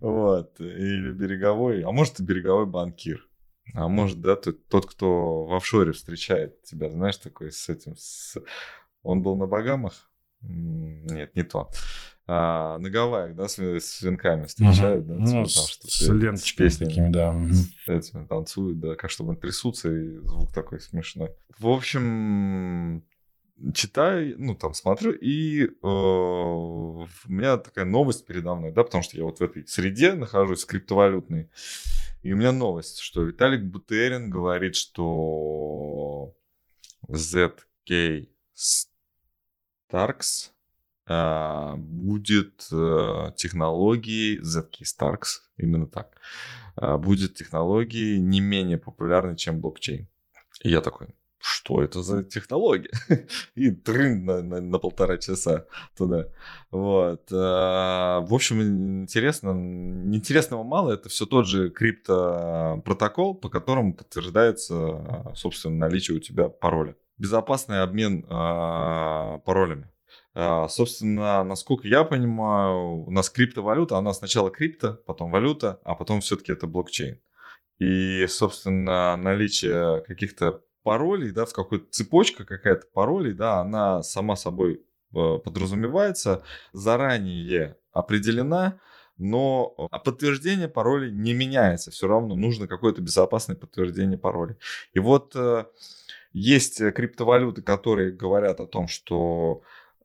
Вот, 0.00 0.60
или 0.60 1.12
береговой, 1.12 1.82
а 1.82 1.92
может 1.92 2.20
и 2.20 2.24
береговой 2.24 2.66
банкир. 2.66 3.26
А 3.74 3.88
может, 3.88 4.20
да, 4.20 4.36
тот, 4.36 4.86
кто 4.86 5.44
в 5.44 5.54
офшоре 5.54 5.92
встречает 5.92 6.62
тебя, 6.62 6.90
знаешь, 6.90 7.16
такой 7.16 7.52
с 7.52 7.68
этим, 7.68 7.94
с 7.96 8.36
он 9.02 9.22
был 9.22 9.36
на 9.36 9.46
Багамах? 9.46 10.10
Нет, 10.40 11.34
не 11.34 11.42
то. 11.42 11.70
А, 12.26 12.78
на 12.78 12.88
Гавайях, 12.88 13.34
да, 13.34 13.48
с, 13.48 13.58
с 13.58 14.02
венками 14.02 14.46
встречают, 14.46 15.04
угу. 15.04 15.14
да, 15.14 15.18
ну, 15.18 15.44
типа, 15.44 15.54
там, 15.54 15.66
что 15.66 15.88
с 15.88 16.08
ленточками 16.08 16.68
с 16.68 16.78
такими, 16.78 17.08
да. 17.10 17.36
С 17.84 17.88
этими 17.88 18.26
танцуют, 18.26 18.78
да, 18.78 18.94
как 18.94 19.10
чтобы 19.10 19.36
трясутся, 19.36 19.92
и 19.92 20.18
звук 20.18 20.52
такой 20.52 20.80
смешной. 20.80 21.32
В 21.58 21.68
общем, 21.68 23.04
читаю, 23.74 24.36
ну, 24.38 24.54
там, 24.54 24.72
смотрю, 24.72 25.12
и 25.12 25.64
э, 25.64 25.68
у 25.82 27.06
меня 27.26 27.56
такая 27.56 27.84
новость 27.84 28.24
передо 28.24 28.54
мной, 28.54 28.72
да, 28.72 28.84
потому 28.84 29.02
что 29.02 29.16
я 29.16 29.24
вот 29.24 29.38
в 29.38 29.42
этой 29.42 29.66
среде 29.66 30.14
нахожусь, 30.14 30.64
криптовалютной, 30.64 31.50
и 32.22 32.32
у 32.32 32.36
меня 32.36 32.52
новость, 32.52 33.00
что 33.00 33.24
Виталик 33.24 33.64
Бутерин 33.64 34.30
говорит, 34.30 34.76
что 34.76 36.34
ZK 37.08 38.28
Starks 39.92 40.52
а, 41.06 41.74
будет 41.76 42.68
э, 42.72 43.32
технологией 43.36 44.40
ZK 44.40 44.82
Starks, 44.84 45.40
именно 45.56 45.86
так, 45.86 46.16
а, 46.76 46.96
будет 46.96 47.34
технологией 47.34 48.20
не 48.20 48.40
менее 48.40 48.78
популярной, 48.78 49.36
чем 49.36 49.60
блокчейн. 49.60 50.08
И 50.62 50.70
я 50.70 50.80
такой, 50.80 51.08
что 51.38 51.82
это 51.82 52.02
за 52.02 52.22
технология? 52.22 52.90
И 53.56 53.72
трын 53.72 54.24
на, 54.24 54.42
на, 54.42 54.60
на 54.60 54.78
полтора 54.78 55.18
часа 55.18 55.66
туда. 55.96 56.28
Вот. 56.70 57.28
А, 57.32 58.20
в 58.20 58.32
общем, 58.32 59.02
интересно, 59.02 59.50
интересного 60.14 60.62
мало. 60.62 60.92
Это 60.92 61.08
все 61.08 61.26
тот 61.26 61.48
же 61.48 61.68
криптопротокол, 61.68 63.34
по 63.34 63.48
которому 63.48 63.94
подтверждается, 63.94 65.34
собственно, 65.34 65.76
наличие 65.78 66.16
у 66.16 66.20
тебя 66.20 66.48
пароля 66.48 66.94
безопасный 67.22 67.82
обмен 67.82 68.24
э, 68.24 69.38
паролями. 69.44 69.88
Э, 70.34 70.66
собственно, 70.68 71.44
насколько 71.44 71.86
я 71.86 72.02
понимаю, 72.02 73.04
у 73.04 73.10
нас 73.12 73.30
криптовалюта, 73.30 73.96
она 73.96 74.12
сначала 74.12 74.50
крипто, 74.50 75.00
потом 75.06 75.30
валюта, 75.30 75.80
а 75.84 75.94
потом 75.94 76.20
все-таки 76.20 76.52
это 76.52 76.66
блокчейн. 76.66 77.20
И, 77.78 78.26
собственно, 78.26 79.16
наличие 79.16 80.02
каких-то 80.02 80.62
паролей, 80.82 81.30
да, 81.30 81.44
в 81.44 81.52
какой-то 81.52 81.86
цепочке 81.90 82.44
какая-то 82.44 82.86
паролей, 82.92 83.34
да, 83.34 83.60
она 83.60 84.02
сама 84.02 84.34
собой 84.34 84.84
э, 85.14 85.38
подразумевается, 85.44 86.42
заранее 86.72 87.76
определена, 87.92 88.80
но 89.16 89.74
а, 89.76 90.00
подтверждение 90.00 90.68
паролей 90.68 91.12
не 91.12 91.34
меняется. 91.34 91.92
Все 91.92 92.08
равно 92.08 92.34
нужно 92.34 92.66
какое-то 92.66 93.00
безопасное 93.00 93.54
подтверждение 93.54 94.18
паролей. 94.18 94.56
И 94.94 94.98
вот 94.98 95.36
э, 95.36 95.66
есть 96.32 96.78
криптовалюты, 96.78 97.62
которые 97.62 98.12
говорят 98.12 98.60
о 98.60 98.66
том, 98.66 98.88
что 98.88 99.62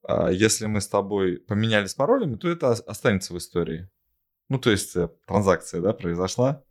э, 0.08 0.30
если 0.32 0.66
мы 0.66 0.82
с 0.82 0.88
тобой 0.88 1.38
поменялись 1.38 1.94
паролями, 1.94 2.36
то 2.36 2.50
это 2.50 2.72
останется 2.72 3.34
в 3.34 3.38
истории. 3.38 3.90
Ну, 4.50 4.60
то 4.60 4.72
есть 4.72 4.96
э, 4.96 5.10
транзакция, 5.26 5.82
да, 5.82 5.94
произошла, 5.94 6.64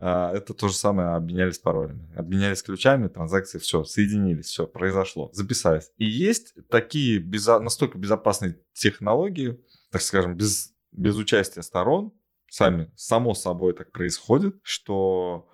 а, 0.00 0.32
это 0.32 0.54
то 0.54 0.68
же 0.68 0.74
самое, 0.74 1.10
обменялись 1.10 1.58
паролями. 1.58 2.08
Обменялись 2.16 2.62
ключами, 2.62 3.08
транзакции, 3.08 3.58
все, 3.58 3.84
соединились, 3.84 4.46
все, 4.46 4.66
произошло, 4.66 5.30
записались. 5.32 5.90
И 5.96 6.04
есть 6.04 6.54
такие 6.68 7.18
безо... 7.18 7.58
настолько 7.58 7.98
безопасные 7.98 8.60
технологии, 8.74 9.60
так 9.90 10.02
скажем, 10.02 10.36
без, 10.36 10.72
без 10.92 11.16
участия 11.16 11.62
сторон, 11.62 12.12
сами, 12.48 12.92
само 12.94 13.34
собой 13.34 13.72
так 13.72 13.90
происходит, 13.90 14.56
что 14.62 15.48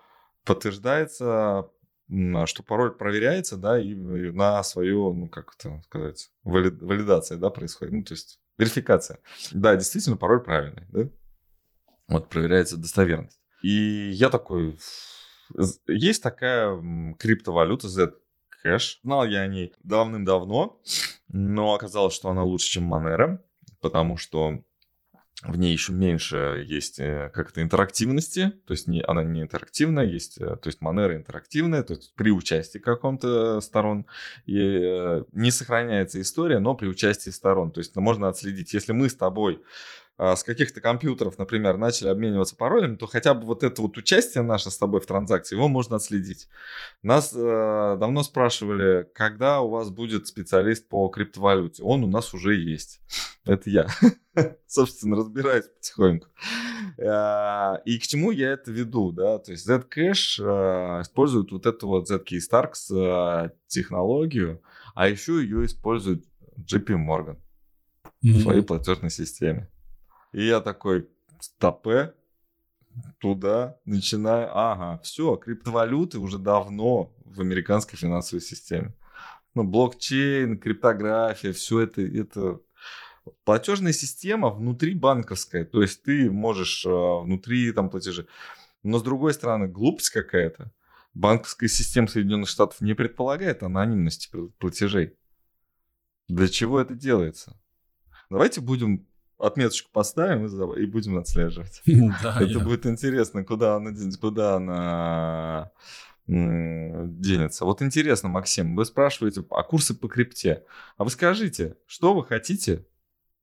подтверждается, 0.45 1.71
что 2.47 2.63
пароль 2.63 2.93
проверяется, 2.93 3.57
да, 3.57 3.81
и 3.81 3.95
на 3.95 4.63
свою, 4.63 5.13
ну, 5.15 5.29
как 5.29 5.55
это 5.55 5.81
сказать, 5.85 6.31
валидация, 6.43 7.39
да, 7.39 7.51
происходит, 7.51 7.95
ну, 7.95 8.03
то 8.05 8.15
есть 8.15 8.41
верификация. 8.59 9.21
Да, 9.53 9.75
действительно, 9.77 10.17
пароль 10.17 10.43
правильный, 10.43 10.87
да, 10.89 11.09
вот 12.09 12.29
проверяется 12.29 12.77
достоверность. 12.77 13.41
И 13.63 14.11
я 14.13 14.29
такой, 14.29 14.79
есть 15.87 16.23
такая 16.23 17.15
криптовалюта 17.19 17.87
Zcash. 17.87 18.99
Знал 19.03 19.25
я 19.25 19.41
о 19.41 19.47
ней 19.47 19.73
давным-давно, 19.83 20.81
но 21.29 21.75
оказалось, 21.75 22.15
что 22.15 22.29
она 22.29 22.43
лучше, 22.43 22.69
чем 22.69 22.93
Monero, 22.93 23.39
потому 23.81 24.19
что 24.19 24.63
в 25.43 25.57
ней 25.57 25.73
еще 25.73 25.93
меньше 25.93 26.65
есть 26.67 27.01
э, 27.01 27.31
как-то 27.35 27.61
интерактивности, 27.61 28.53
то 28.67 28.73
есть 28.73 28.87
не, 28.87 29.03
она 29.03 29.25
не 29.25 29.43
интерактивная, 29.43 30.05
есть, 30.05 30.39
э, 30.39 30.57
то 30.57 30.67
есть 30.69 30.81
Monero 30.81 31.15
интерактивная, 31.15 31.83
то 31.83 31.95
есть 31.95 32.15
при 32.15 32.31
участии 32.31 32.79
каком-то 32.79 33.61
сторон 33.61 34.07
и, 34.47 34.57
э, 34.57 35.25
не 35.33 35.51
сохраняется 35.51 36.21
история, 36.21 36.61
но 36.61 36.75
при 36.75 36.87
участии 36.87 37.31
сторон, 37.31 37.73
то 37.73 37.81
есть 37.81 37.97
можно 37.97 38.29
отследить, 38.29 38.73
если 38.75 38.93
мы 38.93 39.09
с 39.09 39.17
тобой 39.17 39.61
с 40.19 40.45
каких-то 40.45 40.81
компьютеров, 40.81 41.39
например, 41.39 41.77
начали 41.77 42.09
обмениваться 42.09 42.55
паролями, 42.57 42.97
то 42.97 43.07
хотя 43.07 43.35
бы 43.35 43.47
вот 43.47 43.65
это 43.65 43.83
вот 43.83 43.97
участие 43.97 44.45
наше 44.45 44.71
с 44.71 44.79
тобой 44.79 45.01
в 45.01 45.07
транзакции, 45.07 45.57
его 45.57 45.69
можно 45.69 45.97
отследить. 45.97 46.49
Нас 47.03 47.33
э, 47.35 47.97
давно 47.99 48.23
спрашивали, 48.23 49.09
когда 49.15 49.61
у 49.61 49.71
вас 49.71 49.91
будет 49.91 50.29
специалист 50.29 50.89
по 50.89 51.09
криптовалюте. 51.09 51.83
Он 51.83 52.05
у 52.05 52.07
нас 52.07 52.33
уже 52.33 52.55
есть. 52.55 53.01
Это 53.45 53.71
я. 53.71 53.89
Собственно, 54.67 55.17
разбираюсь 55.17 55.67
потихоньку. 55.67 56.29
А, 56.99 57.81
и 57.85 57.99
к 57.99 58.03
чему 58.03 58.31
я 58.31 58.53
это 58.53 58.71
веду, 58.71 59.13
да? 59.13 59.39
То 59.39 59.53
есть 59.53 59.69
Zcash 59.69 60.41
э, 60.41 61.03
использует 61.03 61.51
вот 61.51 61.67
эту 61.67 61.89
вот 61.89 62.11
Zkey 62.11 62.39
Starks 62.39 63.47
э, 63.47 63.51
технологию, 63.67 64.63
а 64.95 65.09
еще 65.09 65.43
ее 65.43 65.65
использует 65.65 66.25
JP 66.59 67.05
Morgan 67.05 67.39
в 68.23 68.43
своей 68.43 68.63
платежной 68.63 69.11
системе. 69.11 69.69
И 70.35 70.47
я 70.47 70.61
такой, 70.61 71.09
стопе, 71.39 72.13
туда, 73.21 73.79
начинаю, 73.85 74.51
ага, 74.53 75.01
все, 75.05 75.37
криптовалюты 75.37 76.19
уже 76.19 76.39
давно 76.39 77.15
в 77.25 77.41
американской 77.41 77.97
финансовой 77.97 78.43
системе. 78.43 78.93
Ну, 79.55 79.63
блокчейн, 79.63 80.59
криптография, 80.59 81.53
все 81.53 81.83
это, 81.83 82.03
это 82.03 82.59
платежная 83.45 83.93
система 83.93 84.51
внутри 84.51 84.95
банковская, 84.95 85.65
то 85.65 85.81
есть 85.83 86.03
ты 86.03 86.29
можешь 86.33 86.85
а, 86.85 87.21
внутри 87.21 87.71
там 87.71 87.89
платежи. 87.89 88.27
Но 88.83 88.99
с 88.99 89.05
другой 89.05 89.35
стороны, 89.35 89.69
глупость 89.69 90.11
какая-то. 90.11 90.73
Банковская 91.15 91.69
система 91.69 92.09
Соединенных 92.09 92.49
Штатов 92.49 92.81
не 92.81 92.95
предполагает 92.95 93.63
анонимности 93.63 94.31
платежей. 94.59 95.17
Для 96.27 96.49
чего 96.49 96.81
это 96.81 96.95
делается? 96.95 97.57
Давайте 98.31 98.61
будем 98.61 99.07
отметочку 99.39 99.91
поставим 99.93 100.47
и, 100.47 100.87
будем 100.87 101.19
отслеживать. 101.19 101.83
Это 101.87 102.61
будет 102.61 102.87
интересно, 102.87 103.45
куда 103.45 103.77
она, 103.77 103.93
куда 104.21 104.57
она 104.57 105.71
денется. 106.27 107.65
Вот 107.65 107.83
интересно, 107.83 108.29
Максим, 108.29 108.77
вы 108.77 108.85
спрашиваете, 108.85 109.45
а 109.51 109.63
курсы 109.63 109.95
по 109.95 110.09
крипте? 110.09 110.65
А 110.97 111.05
вы 111.05 111.11
скажите, 111.11 111.77
что 111.87 112.15
вы 112.15 112.25
хотите 112.25 112.87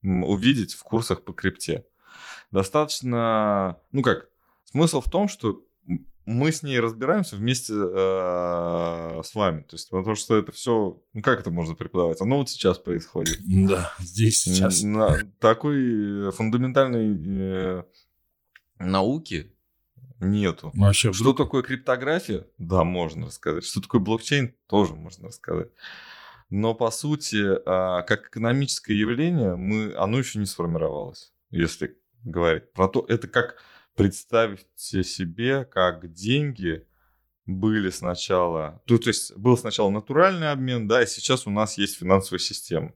увидеть 0.01 0.73
в 0.73 0.83
курсах 0.83 1.23
по 1.23 1.33
крипте? 1.33 1.85
Достаточно, 2.49 3.77
ну 3.91 4.01
как, 4.01 4.29
смысл 4.65 5.01
в 5.01 5.09
том, 5.09 5.27
что 5.27 5.63
мы 6.25 6.51
с 6.51 6.63
ней 6.63 6.79
разбираемся 6.79 7.35
вместе 7.35 7.73
э, 7.73 9.21
с 9.23 9.33
вами. 9.33 9.61
То 9.63 9.75
есть, 9.75 9.89
потому 9.89 10.15
что 10.15 10.37
это 10.37 10.51
все, 10.51 11.01
ну 11.13 11.21
как 11.21 11.39
это 11.39 11.51
можно 11.51 11.75
преподавать? 11.75 12.21
Оно 12.21 12.37
вот 12.37 12.49
сейчас 12.49 12.77
происходит. 12.77 13.39
Да, 13.67 13.93
здесь 13.99 14.41
сейчас. 14.41 14.83
На 14.83 15.19
такой 15.39 16.31
фундаментальной 16.31 17.17
э, 17.25 17.83
науки 18.79 19.51
нету. 20.19 20.71
Вообще, 20.73 21.11
что 21.11 21.23
вдруг... 21.23 21.37
такое 21.37 21.63
криптография? 21.63 22.45
Да, 22.57 22.83
можно 22.83 23.27
рассказать. 23.27 23.65
Что 23.65 23.81
такое 23.81 24.01
блокчейн? 24.01 24.53
Тоже 24.67 24.93
можно 24.93 25.27
рассказать. 25.27 25.69
Но 26.49 26.73
по 26.75 26.91
сути, 26.91 27.37
э, 27.37 28.03
как 28.05 28.27
экономическое 28.27 28.93
явление, 28.93 29.55
мы, 29.55 29.93
оно 29.95 30.19
еще 30.19 30.37
не 30.37 30.45
сформировалось, 30.45 31.33
если 31.49 31.97
говорить 32.23 32.71
про 32.73 32.87
то, 32.87 33.05
это 33.07 33.27
как 33.27 33.57
представьте 33.95 35.03
себе, 35.03 35.65
как 35.65 36.11
деньги 36.11 36.85
были 37.45 37.89
сначала, 37.89 38.81
то, 38.85 38.97
то 38.97 39.09
есть 39.09 39.35
был 39.35 39.57
сначала 39.57 39.89
натуральный 39.89 40.51
обмен, 40.51 40.87
да, 40.87 41.03
и 41.03 41.07
сейчас 41.07 41.47
у 41.47 41.49
нас 41.49 41.77
есть 41.77 41.97
финансовая 41.97 42.39
система. 42.39 42.93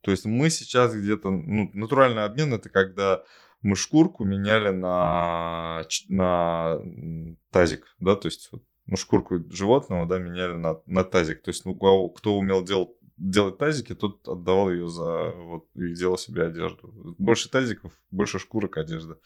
То 0.00 0.10
есть 0.10 0.24
мы 0.24 0.48
сейчас 0.48 0.94
где-то, 0.94 1.30
ну, 1.30 1.70
натуральный 1.74 2.24
обмен 2.24 2.54
это 2.54 2.68
когда 2.70 3.22
мы 3.62 3.76
шкурку 3.76 4.24
меняли 4.24 4.70
на, 4.70 5.84
на 6.08 6.78
тазик, 7.50 7.84
да, 7.98 8.16
то 8.16 8.28
есть 8.28 8.50
ну, 8.86 8.96
шкурку 8.96 9.44
животного, 9.50 10.06
да, 10.06 10.18
меняли 10.18 10.54
на, 10.54 10.80
на 10.86 11.04
тазик. 11.04 11.42
То 11.42 11.50
есть, 11.50 11.64
ну, 11.64 11.74
кто 12.10 12.36
умел 12.36 12.64
делать 12.64 12.90
делать 13.20 13.58
тазики, 13.58 13.94
тот 13.94 14.26
отдавал 14.26 14.70
ее 14.70 14.88
за 14.88 15.32
вот 15.32 15.68
и 15.74 15.94
делал 15.94 16.16
себе 16.16 16.46
одежду. 16.46 17.14
Больше 17.18 17.50
тазиков, 17.50 17.92
больше 18.10 18.38
шкурок 18.38 18.78
одежды. 18.78 19.16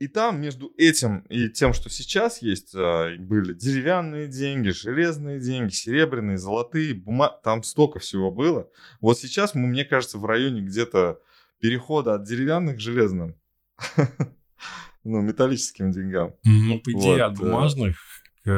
И 0.00 0.08
там 0.08 0.40
между 0.40 0.72
этим 0.76 1.20
и 1.28 1.48
тем, 1.48 1.72
что 1.72 1.88
сейчас 1.88 2.42
есть, 2.42 2.74
а, 2.74 3.14
были 3.16 3.54
деревянные 3.54 4.26
деньги, 4.26 4.70
железные 4.70 5.38
деньги, 5.38 5.72
серебряные, 5.72 6.36
золотые, 6.36 6.94
бумаги. 6.94 7.34
Там 7.44 7.62
столько 7.62 8.00
всего 8.00 8.30
было. 8.32 8.68
Вот 9.00 9.18
сейчас 9.18 9.54
мы, 9.54 9.68
мне 9.68 9.84
кажется, 9.84 10.18
в 10.18 10.26
районе 10.26 10.62
где-то 10.62 11.20
перехода 11.60 12.14
от 12.14 12.24
деревянных 12.24 12.76
к 12.76 12.80
железным. 12.80 13.36
Ну, 15.06 15.20
металлическим 15.20 15.90
деньгам. 15.92 16.34
Ну, 16.44 16.80
по 16.80 16.90
идее, 16.90 17.24
от 17.24 17.36
бумажных 17.36 17.98
к 18.23 18.23
э, 18.44 18.50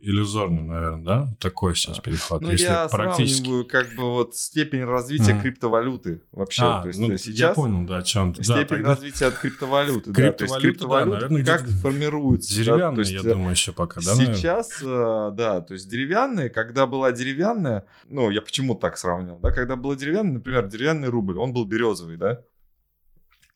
иллюзорным, 0.00 0.68
наверное, 0.68 1.04
да? 1.04 1.28
Такой 1.38 1.74
сейчас 1.74 1.98
переход. 2.00 2.42
Ну, 2.42 2.50
Если 2.50 2.64
я 2.64 2.88
практически... 2.88 3.42
сравниваю 3.42 3.66
как 3.66 3.94
бы 3.94 4.02
вот 4.14 4.36
степень 4.36 4.84
развития 4.84 5.34
а. 5.34 5.40
криптовалюты 5.40 6.22
вообще. 6.32 6.62
А, 6.64 6.82
то 6.82 6.88
есть 6.88 6.98
ну, 6.98 7.16
сейчас 7.16 7.50
я 7.50 7.54
понял, 7.54 7.86
да, 7.86 7.98
о 7.98 8.02
чем 8.02 8.34
ты. 8.34 8.42
Степень 8.42 8.60
да, 8.60 8.66
тогда... 8.66 8.88
развития 8.90 9.26
от 9.26 9.34
криптовалюты. 9.38 10.12
Криптовалюта, 10.12 10.30
да, 10.30 10.32
то 10.32 10.44
есть 10.44 10.58
криптовалюта, 10.58 11.20
да, 11.20 11.28
наверное, 11.28 11.44
как 11.44 11.68
формируется. 11.68 12.54
Деревянные, 12.54 12.96
да, 12.96 13.00
есть, 13.02 13.12
я 13.12 13.22
думаю, 13.22 13.50
еще 13.50 13.72
пока, 13.72 14.00
да? 14.00 14.14
Сейчас, 14.14 14.80
наверное? 14.80 15.30
да, 15.32 15.60
то 15.60 15.74
есть 15.74 15.88
деревянные, 15.90 16.50
когда 16.50 16.86
была 16.86 17.12
деревянная, 17.12 17.84
ну, 18.08 18.30
я 18.30 18.40
почему 18.40 18.74
так 18.74 18.96
сравнил, 18.96 19.38
да, 19.38 19.50
когда 19.50 19.76
была 19.76 19.96
деревянная, 19.96 20.34
например, 20.34 20.66
деревянный 20.68 21.08
рубль, 21.08 21.38
он 21.38 21.52
был 21.52 21.64
березовый, 21.64 22.16
да, 22.16 22.40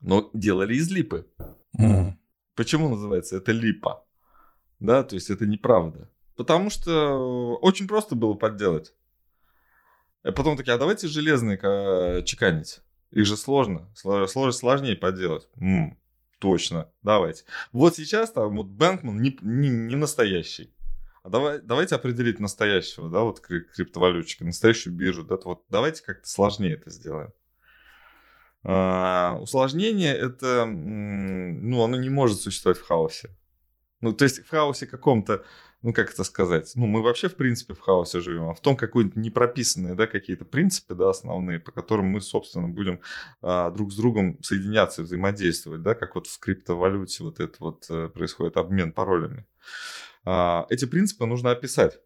но 0.01 0.31
делали 0.35 0.75
из 0.75 0.91
липы. 0.91 1.27
Mm. 1.79 2.13
Почему 2.55 2.89
называется 2.89 3.37
это 3.37 3.53
липа? 3.53 4.05
Да, 4.83 5.05
то 5.05 5.15
есть 5.15 5.31
это 5.31 5.47
неправда. 5.47 6.11
Потому 6.35 6.69
что 6.69 7.57
очень 7.61 7.87
просто 7.87 8.17
было 8.17 8.35
подделать. 8.35 8.93
А 10.25 10.33
потом 10.33 10.57
такие, 10.57 10.73
а 10.73 10.79
давайте 10.79 11.07
железные 11.07 11.57
чеканить. 12.25 12.81
Их 13.13 13.25
же 13.25 13.37
сложно. 13.37 13.89
Сложно, 13.95 14.51
сложнее 14.51 14.97
подделать. 14.97 15.49
М-м, 15.57 15.97
точно, 16.41 16.89
давайте. 17.03 17.45
Вот 17.71 17.95
сейчас 17.95 18.33
там 18.33 18.57
вот 18.57 18.67
Бэнкман 18.67 19.23
не, 19.23 19.39
не, 19.43 19.69
не 19.69 19.95
настоящий. 19.95 20.75
А 21.23 21.29
давай, 21.29 21.61
давайте 21.61 21.95
определить 21.95 22.41
настоящего, 22.41 23.09
да, 23.09 23.21
вот 23.21 23.39
криптовалютчика, 23.39 24.45
настоящую 24.45 24.95
биржу, 24.97 25.23
да, 25.23 25.37
вот 25.45 25.63
давайте 25.69 26.03
как-то 26.03 26.29
сложнее 26.29 26.75
это 26.75 26.91
сделаем. 26.91 27.33
А, 28.65 29.39
усложнение 29.41 30.17
это, 30.17 30.67
ну, 30.67 31.85
оно 31.85 31.97
не 31.97 32.09
может 32.09 32.41
существовать 32.41 32.79
в 32.79 32.85
хаосе. 32.85 33.31
Ну, 34.03 34.13
то 34.13 34.25
есть 34.25 34.45
в 34.45 34.51
хаосе 34.51 34.87
каком-то 34.87 35.45
ну, 35.83 35.93
как 35.93 36.13
это 36.13 36.23
сказать, 36.23 36.73
ну, 36.77 36.87
мы 36.87 37.03
вообще, 37.03 37.29
в 37.29 37.35
принципе, 37.35 37.75
в 37.75 37.81
хаосе 37.81 38.21
живем, 38.21 38.49
а 38.49 38.55
в 38.55 38.61
том 38.61 38.77
какие-то 38.77 39.19
непрописанные, 39.19 39.95
да, 39.95 40.07
какие-то 40.07 40.45
принципы, 40.45 40.95
да, 40.95 41.11
основные, 41.11 41.59
по 41.59 41.73
которым 41.73 42.07
мы, 42.07 42.21
собственно, 42.21 42.69
будем 42.69 43.01
а, 43.43 43.71
друг 43.71 43.93
с 43.93 43.97
другом 43.97 44.41
соединяться, 44.43 45.03
взаимодействовать, 45.03 45.83
да, 45.83 45.97
как 45.97 46.15
вот 46.15 46.29
в 46.29 46.39
криптовалюте 46.39 47.25
вот 47.25 47.41
это 47.41 47.57
вот 47.59 47.87
а, 47.91 48.09
происходит 48.09 48.57
обмен 48.59 48.93
паролями. 48.93 49.45
А, 50.25 50.67
эти 50.71 50.85
принципы 50.85 51.27
нужно 51.27 51.51
описать. 51.51 51.99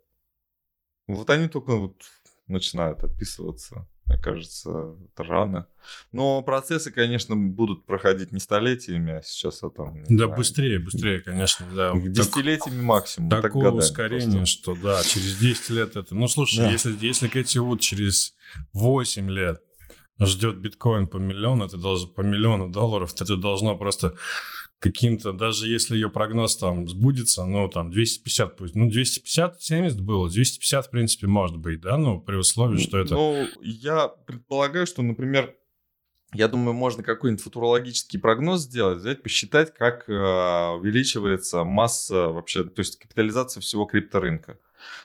Вот 1.06 1.28
они 1.28 1.48
только 1.48 1.76
вот 1.76 2.02
начинают 2.46 3.04
описываться 3.04 3.86
мне 4.06 4.18
кажется, 4.18 4.94
это 5.12 5.24
рано. 5.24 5.66
Но 6.12 6.40
процессы, 6.42 6.92
конечно, 6.92 7.34
будут 7.36 7.86
проходить 7.86 8.32
не 8.32 8.38
столетиями, 8.38 9.18
а 9.18 9.22
сейчас 9.22 9.62
а 9.64 9.70
там... 9.70 10.04
Да, 10.08 10.24
знаю, 10.24 10.36
быстрее, 10.36 10.78
быстрее, 10.78 11.20
конечно, 11.20 11.66
да. 11.74 11.92
Десятилетиями 11.94 12.82
максимум. 12.82 13.30
Такое 13.30 13.70
так 13.70 13.74
ускорение, 13.74 14.38
просто. 14.38 14.46
что 14.46 14.74
да, 14.76 15.02
через 15.02 15.38
10 15.38 15.70
лет 15.70 15.96
это... 15.96 16.14
Ну, 16.14 16.28
слушай, 16.28 16.58
да. 16.58 16.70
если, 16.70 16.96
если 17.00 17.26
Кэти 17.26 17.58
Вуд 17.58 17.80
через 17.80 18.34
8 18.74 19.28
лет 19.28 19.60
ждет 20.20 20.58
биткоин 20.58 21.08
по 21.08 21.16
миллиону, 21.16 21.64
это 21.64 21.76
должно 21.76 22.08
по 22.08 22.20
миллиону 22.20 22.68
долларов, 22.68 23.12
это 23.20 23.36
должно 23.36 23.76
просто 23.76 24.14
каким-то, 24.90 25.32
даже 25.32 25.68
если 25.68 25.94
ее 25.94 26.10
прогноз 26.10 26.56
там 26.56 26.88
сбудется, 26.88 27.44
ну, 27.44 27.68
там, 27.68 27.90
250 27.90 28.56
пусть, 28.56 28.74
ну, 28.74 28.90
250, 28.90 29.62
70 29.62 30.00
было, 30.00 30.28
250, 30.28 30.86
в 30.86 30.90
принципе, 30.90 31.26
может 31.26 31.56
быть, 31.56 31.80
да, 31.80 31.96
ну, 31.96 32.20
при 32.20 32.36
условии, 32.36 32.78
что 32.78 32.98
это... 32.98 33.14
Ну, 33.14 33.46
я 33.62 34.08
предполагаю, 34.08 34.86
что, 34.86 35.02
например, 35.02 35.54
я 36.32 36.48
думаю, 36.48 36.74
можно 36.74 37.02
какой-нибудь 37.02 37.42
футурологический 37.42 38.18
прогноз 38.18 38.62
сделать, 38.62 38.98
взять, 38.98 39.22
посчитать, 39.22 39.72
как 39.72 40.08
э, 40.08 40.12
увеличивается 40.12 41.64
масса 41.64 42.28
вообще, 42.28 42.64
то 42.64 42.80
есть 42.80 42.98
капитализация 42.98 43.60
всего 43.60 43.84
крипторынка. 43.84 44.58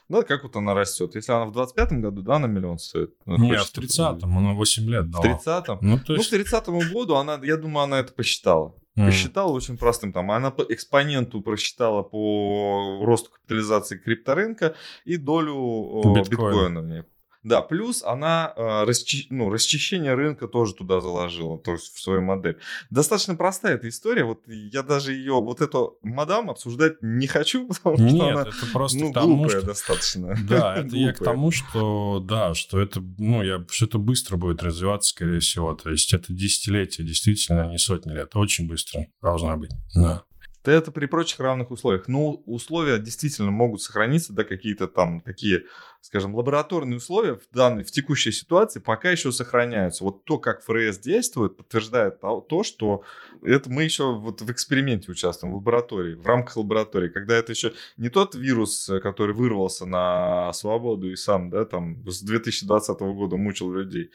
Да, 0.08 0.22
как 0.22 0.42
вот 0.42 0.54
она 0.56 0.74
растет. 0.74 1.14
Если 1.14 1.32
она 1.32 1.46
в 1.46 1.56
25-м 1.56 2.02
году, 2.02 2.22
да, 2.22 2.38
на 2.38 2.46
миллион 2.46 2.78
стоит? 2.78 3.14
Ну, 3.24 3.38
Нет, 3.38 3.60
в 3.62 3.78
30-м, 3.78 4.38
она 4.38 4.52
8 4.52 4.88
лет 4.88 5.10
дала. 5.10 5.22
В 5.22 5.46
30-м? 5.46 5.78
Ну, 5.80 5.98
то 5.98 6.14
есть... 6.14 6.32
ну, 6.32 6.38
к 6.38 6.42
30-му 6.42 6.82
году 6.92 7.16
она, 7.16 7.40
я 7.42 7.56
думаю, 7.56 7.84
она 7.84 8.00
это 8.00 8.12
посчитала. 8.12 8.74
Mm. 8.96 9.06
Посчитала 9.06 9.52
очень 9.52 9.78
простым. 9.78 10.12
Там, 10.12 10.30
она 10.30 10.50
по 10.50 10.62
экспоненту 10.62 11.40
просчитала 11.40 12.02
по 12.02 13.00
росту 13.02 13.30
капитализации 13.30 13.96
крипторынка 13.96 14.74
и 15.04 15.16
долю 15.16 16.02
биткоина, 16.04 16.22
биткоина 16.22 16.80
в 16.82 16.86
ней. 16.86 17.02
Да, 17.42 17.60
плюс 17.60 18.02
она 18.04 18.52
э, 18.56 18.84
расчи, 18.84 19.26
ну, 19.30 19.50
расчищение 19.50 20.14
рынка 20.14 20.46
тоже 20.46 20.74
туда 20.74 21.00
заложила, 21.00 21.58
то 21.58 21.72
есть 21.72 21.94
в 21.94 22.00
свою 22.00 22.22
модель. 22.22 22.58
Достаточно 22.90 23.34
простая 23.34 23.74
эта 23.74 23.88
история. 23.88 24.24
Вот 24.24 24.42
я 24.46 24.82
даже 24.82 25.12
ее, 25.12 25.34
вот 25.34 25.60
эту 25.60 25.98
мадам 26.02 26.50
обсуждать 26.50 27.02
не 27.02 27.26
хочу, 27.26 27.66
потому 27.82 27.96
Нет, 27.98 28.14
что 28.14 28.28
она 28.28 28.42
это 28.42 28.66
просто 28.72 28.98
ну, 28.98 29.12
тому, 29.12 29.36
глупая 29.36 29.58
что... 29.58 29.66
достаточно. 29.66 30.36
Да, 30.52 30.76
это 30.76 30.96
я 30.96 31.12
к 31.12 31.18
тому, 31.18 31.50
что 31.50 32.20
да, 32.20 32.54
что 32.54 32.78
это, 32.80 33.00
ну, 33.18 33.42
я, 33.42 33.64
что 33.70 33.86
это 33.86 33.98
быстро 33.98 34.36
будет 34.36 34.62
развиваться, 34.62 35.10
скорее 35.10 35.40
всего. 35.40 35.74
То 35.74 35.90
есть 35.90 36.12
это 36.12 36.32
десятилетие, 36.32 37.06
действительно, 37.06 37.70
не 37.70 37.78
сотни 37.78 38.12
лет. 38.12 38.36
Очень 38.36 38.68
быстро 38.68 39.06
должна 39.20 39.56
быть. 39.56 39.70
Да. 39.94 40.24
Это 40.64 40.92
при 40.92 41.06
прочих 41.06 41.40
равных 41.40 41.70
условиях. 41.70 42.06
Но 42.06 42.34
условия 42.46 42.98
действительно 42.98 43.50
могут 43.50 43.82
сохраниться, 43.82 44.32
да, 44.32 44.44
какие-то 44.44 44.86
там 44.86 45.20
такие, 45.20 45.64
скажем, 46.00 46.36
лабораторные 46.36 46.98
условия 46.98 47.34
в 47.34 47.42
данной, 47.52 47.82
в 47.82 47.90
текущей 47.90 48.30
ситуации 48.30 48.78
пока 48.78 49.10
еще 49.10 49.32
сохраняются. 49.32 50.04
Вот 50.04 50.24
то, 50.24 50.38
как 50.38 50.62
ФРС 50.62 50.98
действует, 50.98 51.56
подтверждает 51.56 52.20
то, 52.20 52.62
что 52.62 53.02
это 53.42 53.70
мы 53.70 53.82
еще 53.82 54.14
вот 54.14 54.40
в 54.40 54.52
эксперименте 54.52 55.10
участвуем, 55.10 55.52
в 55.52 55.56
лаборатории, 55.56 56.14
в 56.14 56.26
рамках 56.26 56.56
лаборатории, 56.56 57.08
когда 57.08 57.34
это 57.34 57.52
еще 57.52 57.72
не 57.96 58.08
тот 58.08 58.34
вирус, 58.34 58.88
который 59.02 59.34
вырвался 59.34 59.84
на 59.84 60.52
свободу 60.52 61.10
и 61.10 61.16
сам, 61.16 61.50
да, 61.50 61.64
там 61.64 62.08
с 62.08 62.22
2020 62.22 63.00
года 63.00 63.36
мучил 63.36 63.72
людей, 63.72 64.10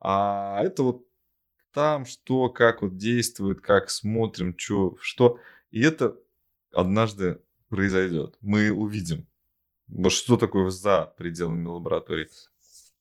а 0.00 0.62
это 0.62 0.84
вот 0.84 1.04
там 1.72 2.06
что, 2.06 2.48
как 2.48 2.82
вот 2.82 2.96
действует, 2.96 3.60
как 3.60 3.90
смотрим, 3.90 4.54
что, 4.56 4.96
что 5.00 5.38
и 5.70 5.82
это 5.82 6.16
однажды 6.72 7.40
произойдет. 7.68 8.36
Мы 8.40 8.70
увидим. 8.70 9.26
Что 10.08 10.36
такое 10.36 10.70
за 10.70 11.12
пределами 11.16 11.66
лаборатории? 11.66 12.28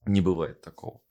Не 0.06 0.22
бывает 0.22 0.62
такого. 0.62 1.02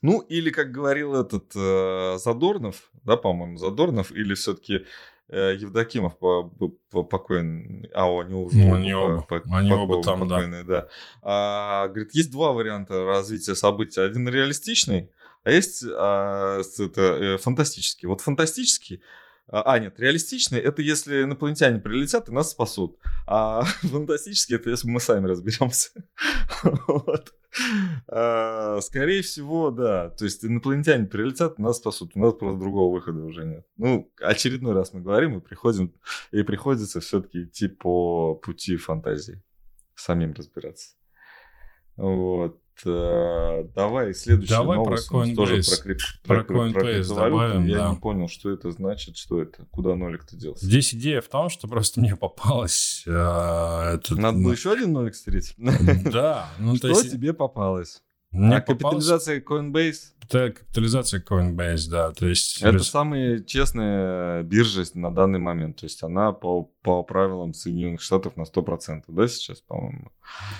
Ну, 0.00 0.20
или, 0.20 0.50
как 0.50 0.72
говорил 0.72 1.14
этот 1.14 1.52
э, 1.54 2.16
Задорнов, 2.18 2.90
да, 3.04 3.16
по-моему, 3.18 3.58
Задорнов, 3.58 4.10
или 4.12 4.32
все-таки 4.32 4.86
э, 5.28 5.56
Евдокимов 5.58 6.18
по, 6.18 6.44
по, 6.90 7.02
покойный, 7.02 7.90
а, 7.92 8.06
они 8.20 8.34
уже 8.34 8.56
ну, 8.56 8.74
они 8.74 8.94
оба, 8.94 9.20
по, 9.22 9.42
они 9.54 9.70
по, 9.70 9.74
оба 9.74 10.02
там, 10.02 10.20
покойные, 10.20 10.64
да. 10.64 10.82
да. 10.82 10.88
А, 11.22 11.88
говорит, 11.88 12.14
есть 12.14 12.30
два 12.32 12.52
варианта 12.52 13.04
развития 13.04 13.54
событий. 13.54 14.00
Один 14.00 14.26
реалистичный, 14.28 15.10
а 15.44 15.50
есть 15.50 15.84
а, 15.86 16.62
это, 16.78 17.02
э, 17.02 17.36
фантастический. 17.36 18.08
Вот 18.08 18.22
фантастический 18.22 19.02
а, 19.50 19.62
а, 19.62 19.78
нет, 19.78 19.98
реалистичный 19.98 20.58
это 20.58 20.82
если 20.82 21.22
инопланетяне 21.22 21.80
прилетят 21.80 22.28
и 22.28 22.32
нас 22.32 22.50
спасут. 22.50 22.98
А 23.26 23.62
фантастический 23.82 24.56
это 24.56 24.68
если 24.68 24.88
мы 24.88 25.00
сами 25.00 25.26
разберемся. 25.26 25.90
вот. 26.86 27.32
а, 28.08 28.78
скорее 28.82 29.22
всего, 29.22 29.70
да. 29.70 30.10
То 30.10 30.26
есть 30.26 30.44
инопланетяне 30.44 31.06
прилетят 31.06 31.58
и 31.58 31.62
нас 31.62 31.78
спасут. 31.78 32.12
У 32.14 32.18
нас 32.18 32.34
просто 32.34 32.60
другого 32.60 32.94
выхода 32.94 33.24
уже 33.24 33.46
нет. 33.46 33.66
Ну, 33.78 34.12
очередной 34.20 34.74
раз 34.74 34.92
мы 34.92 35.00
говорим 35.00 35.38
и 35.38 35.40
приходим, 35.40 35.94
и 36.30 36.42
приходится 36.42 37.00
все-таки 37.00 37.44
идти 37.44 37.68
по 37.68 38.34
пути 38.34 38.76
фантазии. 38.76 39.42
Самим 39.94 40.34
разбираться. 40.34 40.94
Вот. 41.96 42.60
Э, 42.84 43.64
давай 43.74 44.14
следующий 44.14 44.50
Давай 44.50 44.76
новость. 44.76 45.08
Про 45.08 45.24
Coinbase. 45.24 45.34
Тоже 45.34 45.62
про, 45.62 45.82
крип... 45.82 45.98
про, 46.24 46.44
про 46.44 46.54
Coinbase 46.54 47.08
про 47.08 47.14
добавим. 47.14 47.66
Я 47.66 47.78
да. 47.78 47.90
не 47.90 47.96
понял, 47.96 48.28
что 48.28 48.50
это 48.50 48.70
значит, 48.70 49.16
что 49.16 49.42
это, 49.42 49.64
куда 49.70 49.94
нолик-то 49.94 50.36
делся. 50.36 50.64
Здесь 50.64 50.94
идея 50.94 51.20
в 51.20 51.28
том, 51.28 51.48
что 51.48 51.68
просто 51.68 52.00
мне 52.00 52.16
попалось... 52.16 53.04
Э, 53.06 53.94
этот... 53.94 54.18
Надо 54.18 54.38
было 54.38 54.52
еще 54.52 54.72
один 54.72 54.92
нолик 54.92 55.14
стереть? 55.14 55.54
Да. 56.12 56.48
Ну, 56.58 56.76
что 56.76 56.88
есть... 56.88 57.12
тебе 57.12 57.32
попалось? 57.32 58.02
Мне 58.30 58.56
а 58.56 58.60
капитализация 58.60 59.40
Coinbase? 59.40 60.12
Это 60.22 60.50
капитализация 60.50 61.22
Coinbase, 61.22 61.88
да. 61.90 62.12
То 62.12 62.26
есть... 62.26 62.60
Это 62.60 62.80
самая 62.80 63.40
честная 63.40 64.42
биржа 64.42 64.84
на 64.94 65.14
данный 65.14 65.38
момент. 65.38 65.78
То 65.78 65.86
есть 65.86 66.02
она 66.02 66.32
по, 66.32 66.70
по 66.88 67.02
правилам 67.02 67.52
Соединенных 67.52 68.00
Штатов 68.00 68.38
на 68.38 68.44
100%, 68.44 69.02
да, 69.08 69.28
сейчас, 69.28 69.60
по-моему? 69.60 70.10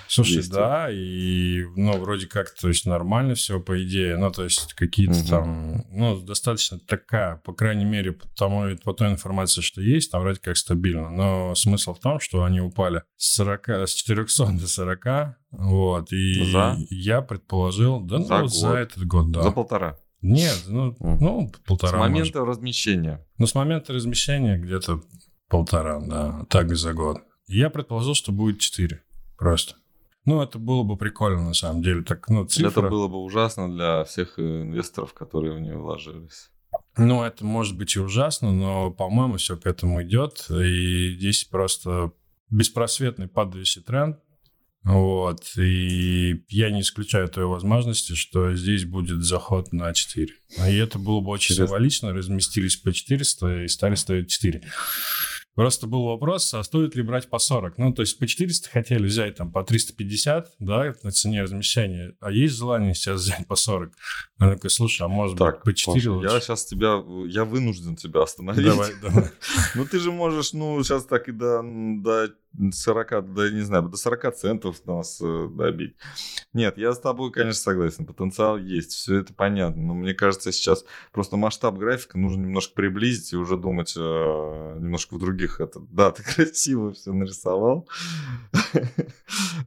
Слушай, 0.08 0.36
есть. 0.36 0.52
да, 0.52 0.90
и, 0.90 1.64
ну, 1.74 1.96
вроде 1.96 2.26
как, 2.26 2.50
то 2.54 2.68
есть 2.68 2.84
нормально 2.84 3.34
все, 3.34 3.58
по 3.60 3.82
идее. 3.82 4.18
Ну, 4.18 4.30
то 4.30 4.44
есть 4.44 4.74
какие-то 4.74 5.18
угу. 5.20 5.26
там, 5.26 5.84
ну, 5.90 6.20
достаточно 6.20 6.78
такая, 6.80 7.36
по 7.36 7.54
крайней 7.54 7.86
мере, 7.86 8.12
по, 8.12 8.28
тому, 8.36 8.76
по 8.84 8.92
той 8.92 9.08
информации, 9.08 9.62
что 9.62 9.80
есть, 9.80 10.12
там 10.12 10.20
вроде 10.20 10.38
как 10.38 10.58
стабильно. 10.58 11.08
Но 11.08 11.54
смысл 11.54 11.94
в 11.94 11.98
том, 11.98 12.20
что 12.20 12.44
они 12.44 12.60
упали 12.60 13.04
с 13.16 13.36
40, 13.36 13.68
с 13.70 13.94
400 13.94 14.52
до 14.52 14.68
40, 14.68 15.34
вот, 15.52 16.12
и 16.12 16.52
за? 16.52 16.76
я 16.90 17.22
предположил, 17.22 18.02
да, 18.02 18.18
за, 18.18 18.34
ну, 18.34 18.40
год. 18.42 18.52
за 18.52 18.74
этот 18.74 19.06
год, 19.06 19.30
да. 19.30 19.42
За 19.44 19.50
полтора. 19.50 19.96
Нет, 20.20 20.64
ну, 20.66 20.94
ну 21.00 21.50
полтора. 21.64 21.92
С 21.96 22.00
момента 22.00 22.40
может. 22.40 22.58
размещения. 22.58 23.24
Ну, 23.38 23.46
с 23.46 23.54
момента 23.54 23.94
размещения 23.94 24.58
где-то 24.58 25.00
полтора, 25.48 26.00
да, 26.00 26.46
так 26.48 26.74
за 26.76 26.92
год. 26.92 27.18
Я 27.46 27.70
предположил, 27.70 28.14
что 28.14 28.32
будет 28.32 28.60
четыре 28.60 29.02
просто. 29.36 29.76
Ну, 30.24 30.42
это 30.42 30.58
было 30.58 30.82
бы 30.82 30.98
прикольно, 30.98 31.42
на 31.42 31.54
самом 31.54 31.82
деле. 31.82 32.02
Так, 32.02 32.28
ну, 32.28 32.44
цифра... 32.44 32.68
Это 32.68 32.82
было 32.82 33.08
бы 33.08 33.16
ужасно 33.24 33.72
для 33.74 34.04
всех 34.04 34.38
инвесторов, 34.38 35.14
которые 35.14 35.54
в 35.56 35.60
нее 35.60 35.78
вложились. 35.78 36.50
Ну, 36.98 37.22
это 37.22 37.46
может 37.46 37.78
быть 37.78 37.96
и 37.96 38.00
ужасно, 38.00 38.52
но, 38.52 38.90
по-моему, 38.90 39.38
все 39.38 39.56
к 39.56 39.64
этому 39.64 40.02
идет. 40.02 40.46
И 40.50 41.14
здесь 41.16 41.44
просто 41.44 42.12
беспросветный 42.50 43.26
падающий 43.26 43.82
тренд. 43.82 44.18
Вот. 44.82 45.56
И 45.56 46.44
я 46.48 46.70
не 46.70 46.80
исключаю 46.80 47.28
той 47.28 47.46
возможности, 47.46 48.14
что 48.14 48.54
здесь 48.54 48.84
будет 48.84 49.22
заход 49.22 49.72
на 49.72 49.92
4. 49.92 50.28
И 50.68 50.76
это 50.76 50.98
было 50.98 51.20
бы 51.20 51.30
очень 51.30 51.54
Интересно. 51.54 51.66
символично. 51.66 52.12
Разместились 52.12 52.76
по 52.76 52.92
400 52.92 53.64
и 53.64 53.68
стали 53.68 53.94
стоить 53.94 54.30
4. 54.30 54.62
Просто 55.58 55.88
был 55.88 56.04
вопрос, 56.04 56.54
а 56.54 56.62
стоит 56.62 56.94
ли 56.94 57.02
брать 57.02 57.28
по 57.28 57.40
40? 57.40 57.78
Ну, 57.78 57.92
то 57.92 58.02
есть 58.02 58.16
по 58.16 58.28
400 58.28 58.70
хотели 58.70 59.04
взять 59.04 59.34
там 59.34 59.50
по 59.50 59.64
350, 59.64 60.52
да, 60.60 60.94
на 61.02 61.10
цене 61.10 61.42
размещения, 61.42 62.14
а 62.20 62.30
есть 62.30 62.56
желание 62.56 62.94
сейчас 62.94 63.22
взять 63.22 63.44
по 63.48 63.56
40? 63.56 63.92
Она 64.38 64.54
такой, 64.54 64.70
слушай, 64.70 65.02
а 65.02 65.08
может 65.08 65.36
так, 65.36 65.64
быть 65.64 65.84
по 65.84 65.94
4 65.94 65.94
Паша, 65.96 66.12
лучше? 66.12 66.32
Я 66.32 66.40
сейчас 66.40 66.64
тебя, 66.64 67.02
я 67.26 67.44
вынужден 67.44 67.96
тебя 67.96 68.22
остановить. 68.22 68.64
Давай, 68.64 68.92
давай. 69.02 69.30
Ну, 69.74 69.84
ты 69.84 69.98
же 69.98 70.12
можешь, 70.12 70.52
ну, 70.52 70.80
сейчас 70.84 71.04
так 71.06 71.28
и 71.28 71.32
до, 71.32 71.60
до 71.64 72.32
40, 72.72 73.34
да 73.34 73.50
не 73.50 73.60
знаю, 73.60 73.88
до 73.88 73.96
40 73.96 74.34
центов 74.34 74.84
нас 74.86 75.20
э, 75.22 75.48
добить. 75.50 75.96
Нет, 76.52 76.78
я 76.78 76.92
с 76.92 76.98
тобой, 76.98 77.30
конечно, 77.30 77.60
согласен. 77.60 78.06
Потенциал 78.06 78.58
есть, 78.58 78.92
все 78.92 79.18
это 79.18 79.32
понятно. 79.32 79.82
Но 79.82 79.94
мне 79.94 80.14
кажется, 80.14 80.50
сейчас 80.52 80.84
просто 81.12 81.36
масштаб 81.36 81.76
графика 81.76 82.18
нужно 82.18 82.42
немножко 82.42 82.74
приблизить 82.74 83.32
и 83.32 83.36
уже 83.36 83.56
думать 83.56 83.94
э, 83.96 84.00
немножко 84.00 85.14
в 85.14 85.18
других. 85.18 85.60
Это, 85.60 85.80
да, 85.80 86.10
ты 86.10 86.22
красиво 86.34 86.92
все 86.92 87.12
нарисовал. 87.12 87.88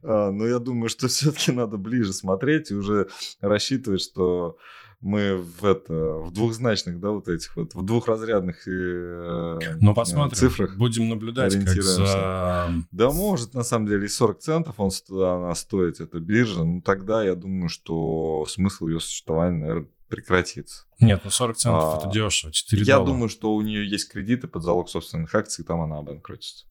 А, 0.04 0.32
но 0.32 0.46
я 0.46 0.58
думаю, 0.58 0.88
что 0.88 1.06
все-таки 1.06 1.52
надо 1.52 1.76
ближе 1.76 2.12
смотреть 2.12 2.70
и 2.70 2.74
уже 2.74 3.08
рассчитывать, 3.40 4.02
что 4.02 4.56
мы 5.02 5.36
в 5.36 5.64
это 5.64 5.92
в 5.92 6.30
двухзначных, 6.30 7.00
да, 7.00 7.10
вот 7.10 7.28
этих 7.28 7.56
вот 7.56 7.74
в 7.74 7.84
двухразрядных 7.84 8.66
э, 8.68 9.76
ну, 9.80 9.94
посмотрим, 9.94 10.36
цифрах. 10.36 10.76
Будем 10.76 11.08
наблюдать, 11.08 11.54
как 11.54 11.82
за... 11.82 12.72
Да, 12.92 13.10
может, 13.10 13.54
на 13.54 13.64
самом 13.64 13.88
деле, 13.88 14.06
и 14.06 14.08
40 14.08 14.38
центов 14.38 14.74
он, 14.78 14.90
она 15.10 15.54
стоит, 15.54 16.00
эта 16.00 16.20
биржа. 16.20 16.64
Ну, 16.64 16.80
тогда 16.80 17.24
я 17.24 17.34
думаю, 17.34 17.68
что 17.68 18.46
смысл 18.48 18.86
ее 18.86 19.00
существования, 19.00 19.58
наверное, 19.58 19.88
прекратится. 20.08 20.84
Нет, 21.00 21.20
ну 21.24 21.30
40 21.30 21.56
центов 21.56 21.82
а, 21.84 21.98
это 21.98 22.10
дешево, 22.10 22.52
4 22.52 22.82
Я 22.82 22.96
доллара. 22.96 23.12
думаю, 23.12 23.28
что 23.28 23.54
у 23.54 23.60
нее 23.60 23.88
есть 23.88 24.08
кредиты 24.10 24.46
под 24.46 24.62
залог 24.62 24.88
собственных 24.88 25.34
акций, 25.34 25.64
там 25.64 25.80
она 25.80 25.98
обанкротится. 25.98 26.66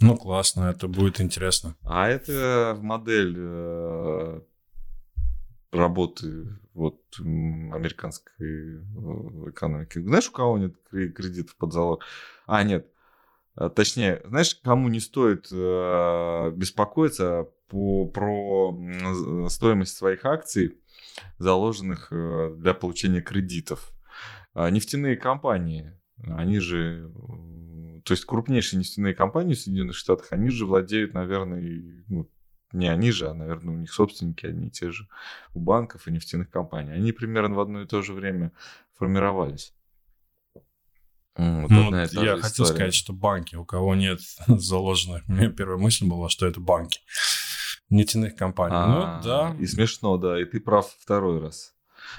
Ну, 0.00 0.16
классно, 0.16 0.70
это 0.70 0.88
будет 0.88 1.20
интересно. 1.20 1.76
А 1.82 2.08
это 2.08 2.78
модель 2.80 3.34
э, 3.36 4.40
работы 5.74 6.58
вот 6.72 7.00
американской 7.18 8.34
э, 8.38 9.50
экономики. 9.50 9.98
Знаешь, 10.00 10.28
у 10.28 10.32
кого 10.32 10.58
нет 10.58 10.74
кредитов 10.90 11.56
под 11.56 11.72
залог? 11.72 12.04
А, 12.46 12.62
нет. 12.62 12.86
А, 13.54 13.68
точнее, 13.68 14.22
знаешь, 14.24 14.54
кому 14.62 14.88
не 14.88 15.00
стоит 15.00 15.48
э, 15.52 16.52
беспокоиться 16.54 17.48
по, 17.68 18.06
про 18.06 18.76
стоимость 19.48 19.96
своих 19.96 20.24
акций, 20.24 20.78
заложенных 21.38 22.08
э, 22.10 22.54
для 22.56 22.74
получения 22.74 23.20
кредитов? 23.20 23.92
А, 24.54 24.70
нефтяные 24.70 25.16
компании, 25.16 25.92
они 26.26 26.58
же, 26.58 27.12
то 28.04 28.12
есть 28.12 28.24
крупнейшие 28.24 28.78
нефтяные 28.78 29.14
компании 29.14 29.54
в 29.54 29.60
Соединенных 29.60 29.96
Штатах, 29.96 30.32
они 30.32 30.48
же 30.50 30.66
владеют, 30.66 31.14
наверное, 31.14 32.04
ну, 32.08 32.30
не 32.74 32.88
они 32.88 33.10
же, 33.10 33.28
а, 33.28 33.34
наверное, 33.34 33.74
у 33.74 33.78
них 33.78 33.92
собственники 33.92 34.46
одни 34.46 34.68
и 34.68 34.70
те 34.70 34.90
же 34.90 35.08
у 35.54 35.60
банков 35.60 36.06
и 36.06 36.12
нефтяных 36.12 36.50
компаний. 36.50 36.92
Они 36.92 37.12
примерно 37.12 37.54
в 37.54 37.60
одно 37.60 37.82
и 37.82 37.86
то 37.86 38.02
же 38.02 38.12
время 38.12 38.52
формировались. 38.98 39.74
Вот 41.36 41.70
ну, 41.70 41.92
я 41.92 42.04
история. 42.04 42.36
хотел 42.40 42.66
сказать, 42.66 42.94
что 42.94 43.12
банки, 43.12 43.56
у 43.56 43.64
кого 43.64 43.94
нет 43.96 44.20
заложенных, 44.46 45.24
у 45.28 45.32
меня 45.32 45.50
первая 45.50 45.78
мысль 45.78 46.06
была, 46.06 46.28
что 46.28 46.46
это 46.46 46.60
банки 46.60 47.00
нефтяных 47.90 48.36
компаний. 48.36 48.76
А, 48.76 49.16
ну, 49.16 49.24
да. 49.24 49.56
И 49.58 49.66
смешно, 49.66 50.16
да, 50.16 50.40
и 50.40 50.44
ты 50.44 50.60
прав 50.60 50.88
второй 51.00 51.40
раз. 51.40 51.74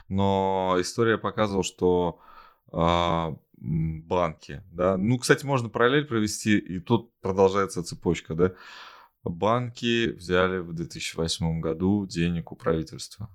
Но 0.10 0.76
история 0.80 1.18
показывала, 1.18 1.64
что 1.64 2.20
а, 2.72 3.36
банки, 3.58 4.64
да, 4.72 4.97
ну, 4.97 5.18
кстати, 5.18 5.45
можно 5.45 5.70
параллель 5.70 6.06
провести, 6.06 6.58
и 6.58 6.80
тут 6.80 7.12
продолжается 7.22 7.84
цепочка, 7.84 8.36
да, 8.36 8.51
Банки 9.26 10.12
взяли 10.12 10.60
в 10.60 10.74
2008 10.74 11.60
году 11.60 12.06
денег 12.06 12.52
у 12.52 12.56
правительства. 12.56 13.30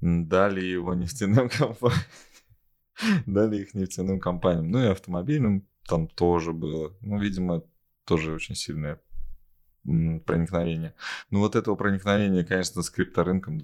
Дали 0.00 0.60
его 0.60 0.94
нефтяным 0.94 1.48
компаниям. 1.58 2.04
Дали 3.26 3.62
их 3.62 3.74
нефтяным 3.74 4.20
компаниям. 4.20 4.70
Ну 4.70 4.82
и 4.82 4.88
автомобильным 4.88 5.66
там 5.86 6.08
тоже 6.08 6.52
было. 6.52 6.94
Ну, 7.00 7.18
видимо, 7.18 7.62
тоже 8.04 8.32
очень 8.32 8.54
сильное 8.54 9.00
проникновение. 9.84 10.94
Ну, 11.30 11.38
вот 11.38 11.56
этого 11.56 11.74
проникновения, 11.74 12.44
конечно, 12.44 12.82
с 12.82 12.90
крипторынком 12.90 13.60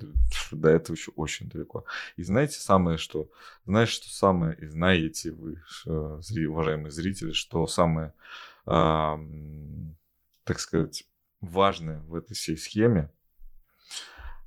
до 0.53 0.69
этого 0.71 0.97
еще 0.97 1.11
очень 1.13 1.49
далеко. 1.49 1.85
И 2.17 2.23
знаете 2.23 2.59
самое, 2.59 2.97
что... 2.97 3.31
Знаешь, 3.67 3.91
что 3.91 4.09
самое... 4.09 4.57
И 4.57 4.67
знаете 4.67 5.33
вы, 5.33 5.63
уважаемые 5.87 6.91
зрители, 6.91 7.33
что 7.33 7.67
самое, 7.67 8.15
а, 8.65 9.21
так 10.45 10.61
сказать, 10.61 11.05
важное 11.45 12.01
в 12.01 12.15
этой 12.15 12.35
всей 12.35 12.57
схеме. 12.57 13.11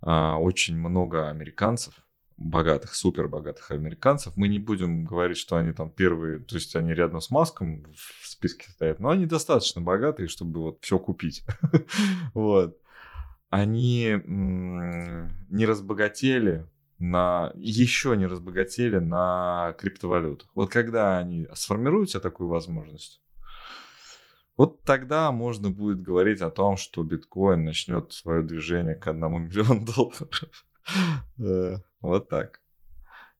А, 0.01 0.37
очень 0.37 0.77
много 0.77 1.29
американцев, 1.29 1.93
богатых, 2.37 2.95
супер 2.95 3.27
богатых 3.27 3.71
американцев. 3.71 4.35
Мы 4.37 4.47
не 4.47 4.59
будем 4.59 5.05
говорить, 5.05 5.37
что 5.37 5.57
они 5.57 5.73
там 5.73 5.89
первые, 5.89 6.39
то 6.39 6.55
есть 6.55 6.75
они 6.75 6.93
рядом 6.93 7.21
с 7.21 7.31
Маском 7.31 7.83
в 7.93 8.27
списке 8.27 8.69
стоят, 8.69 8.99
но 8.99 9.09
они 9.09 9.25
достаточно 9.25 9.81
богатые, 9.81 10.27
чтобы 10.27 10.61
вот 10.61 10.79
все 10.81 10.99
купить. 10.99 11.43
Вот. 12.33 12.77
Они 13.49 14.21
не 14.25 15.65
разбогатели 15.65 16.67
на 16.99 17.51
еще 17.55 18.17
не 18.17 18.25
разбогатели 18.25 18.97
на 18.97 19.75
криптовалютах. 19.77 20.49
Вот 20.55 20.71
когда 20.71 21.17
они 21.17 21.47
сформируют 21.53 22.09
себе 22.09 22.21
такую 22.21 22.49
возможность, 22.49 23.21
вот 24.57 24.83
тогда 24.83 25.31
можно 25.31 25.69
будет 25.69 26.01
говорить 26.01 26.41
о 26.41 26.49
том, 26.49 26.77
что 26.77 27.03
биткоин 27.03 27.63
начнет 27.63 28.11
свое 28.11 28.41
движение 28.41 28.95
к 28.95 29.07
одному 29.07 29.39
миллиону 29.39 29.85
долларов. 29.85 30.43
Вот 31.99 32.29
так. 32.29 32.61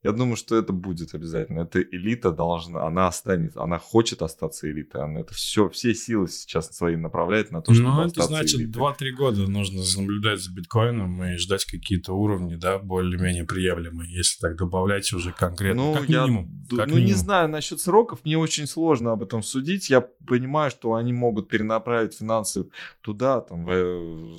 Я 0.07 0.13
думаю, 0.13 0.37
что 0.37 0.55
это 0.55 0.71
будет 0.71 1.13
обязательно. 1.13 1.63
Эта 1.63 1.81
элита 1.81 2.31
должна, 2.31 2.87
она 2.87 3.07
останется, 3.07 3.61
она 3.61 3.77
хочет 3.77 4.21
остаться 4.21 4.71
элитой. 4.71 5.01
Она 5.01 5.19
это 5.19 5.33
все, 5.33 5.67
все 5.67 5.93
силы 5.93 6.29
сейчас 6.29 6.73
свои 6.73 6.95
направляет 6.95 7.51
на 7.51 7.61
то, 7.61 7.73
чтобы 7.73 7.89
Ну, 7.89 8.01
это 8.03 8.23
значит, 8.23 8.73
2-3 8.73 9.11
года 9.17 9.41
нужно 9.51 9.81
наблюдать 9.97 10.39
за 10.39 10.53
биткоином 10.53 11.21
и 11.25 11.35
ждать 11.35 11.65
какие-то 11.65 12.13
уровни, 12.13 12.55
да, 12.55 12.79
более-менее 12.79 13.43
приемлемые, 13.43 14.09
если 14.09 14.39
так 14.39 14.57
добавлять 14.57 15.11
уже 15.11 15.33
конкретно, 15.33 15.83
ну, 15.83 15.93
как 15.93 16.07
минимум. 16.07 16.65
Я, 16.71 16.77
как 16.77 16.87
ну, 16.87 16.95
минимум. 16.95 17.05
не 17.07 17.13
знаю, 17.13 17.49
насчет 17.49 17.81
сроков 17.81 18.23
мне 18.23 18.37
очень 18.37 18.65
сложно 18.65 19.11
об 19.11 19.23
этом 19.23 19.43
судить. 19.43 19.89
Я 19.89 19.99
понимаю, 19.99 20.71
что 20.71 20.93
они 20.93 21.11
могут 21.11 21.49
перенаправить 21.49 22.13
финансы 22.13 22.69
туда, 23.01 23.41
там, 23.41 23.67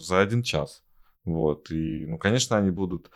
за 0.01 0.21
один 0.21 0.43
час. 0.43 0.83
Вот, 1.27 1.71
и, 1.71 2.07
ну, 2.07 2.16
конечно, 2.16 2.57
они 2.57 2.71
будут 2.71 3.11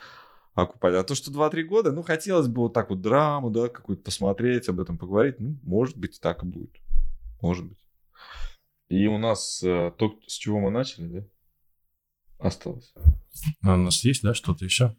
окупать. 0.54 0.94
А 0.94 1.04
то, 1.04 1.14
что 1.14 1.30
2-3 1.30 1.62
года, 1.62 1.92
ну, 1.92 2.02
хотелось 2.02 2.48
бы 2.48 2.62
вот 2.62 2.74
так 2.74 2.90
вот 2.90 3.00
драму, 3.00 3.50
да, 3.50 3.68
какую-то 3.68 4.02
посмотреть, 4.02 4.68
об 4.68 4.80
этом 4.80 4.98
поговорить. 4.98 5.36
Ну, 5.38 5.58
может 5.62 5.96
быть, 5.96 6.20
так 6.20 6.42
и 6.42 6.46
будет. 6.46 6.76
Может 7.40 7.66
быть. 7.66 7.78
И 8.88 9.06
у 9.06 9.18
нас 9.18 9.62
э, 9.62 9.92
то, 9.96 10.18
с 10.26 10.34
чего 10.34 10.60
мы 10.60 10.70
начали, 10.70 11.06
да, 11.06 11.26
осталось. 12.38 12.92
А 13.62 13.74
у 13.74 13.78
нас 13.78 14.04
есть, 14.04 14.22
да, 14.22 14.34
что-то 14.34 14.64
еще? 14.64 14.94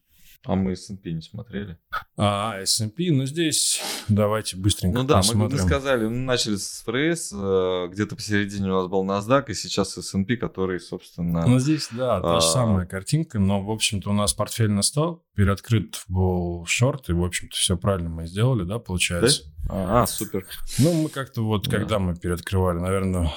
А 0.45 0.55
мы 0.55 0.73
S&P 0.73 1.11
не 1.13 1.21
смотрели. 1.21 1.77
А, 2.17 2.59
S&P, 2.59 3.11
ну 3.11 3.25
здесь 3.25 3.81
давайте 4.09 4.57
быстренько 4.57 4.99
Ну 4.99 5.03
да, 5.05 5.17
посмотрим. 5.17 5.57
мы, 5.57 5.63
мы 5.63 5.69
сказали, 5.69 6.05
мы 6.05 6.17
начали 6.17 6.57
с 6.57 6.83
ФРС, 6.85 7.31
э, 7.33 7.87
где-то 7.91 8.17
посередине 8.17 8.69
у 8.69 8.81
нас 8.81 8.87
был 8.87 9.05
NASDAQ, 9.05 9.45
и 9.47 9.53
сейчас 9.53 9.97
S&P, 9.97 10.35
который, 10.35 10.81
собственно... 10.81 11.45
Ну 11.47 11.59
здесь, 11.59 11.87
да, 11.91 12.19
та 12.19 12.41
же 12.41 12.47
а, 12.47 12.49
самая 12.49 12.85
картинка, 12.85 13.39
но, 13.39 13.63
в 13.63 13.71
общем-то, 13.71 14.09
у 14.09 14.13
нас 14.13 14.33
портфель 14.33 14.71
на 14.71 14.81
стол, 14.81 15.23
переоткрыт 15.33 16.03
был 16.09 16.65
шорт, 16.65 17.09
и, 17.09 17.13
в 17.13 17.23
общем-то, 17.23 17.55
все 17.55 17.77
правильно 17.77 18.09
мы 18.09 18.27
сделали, 18.27 18.63
да, 18.63 18.79
получается? 18.79 19.43
Да? 19.69 20.01
А, 20.01 20.07
супер. 20.07 20.45
Ну, 20.77 21.03
мы 21.03 21.09
как-то 21.09 21.41
вот, 21.41 21.69
да. 21.69 21.77
когда 21.77 21.99
мы 21.99 22.17
переоткрывали, 22.17 22.79
наверное, 22.79 23.31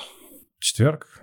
четверг, 0.58 1.22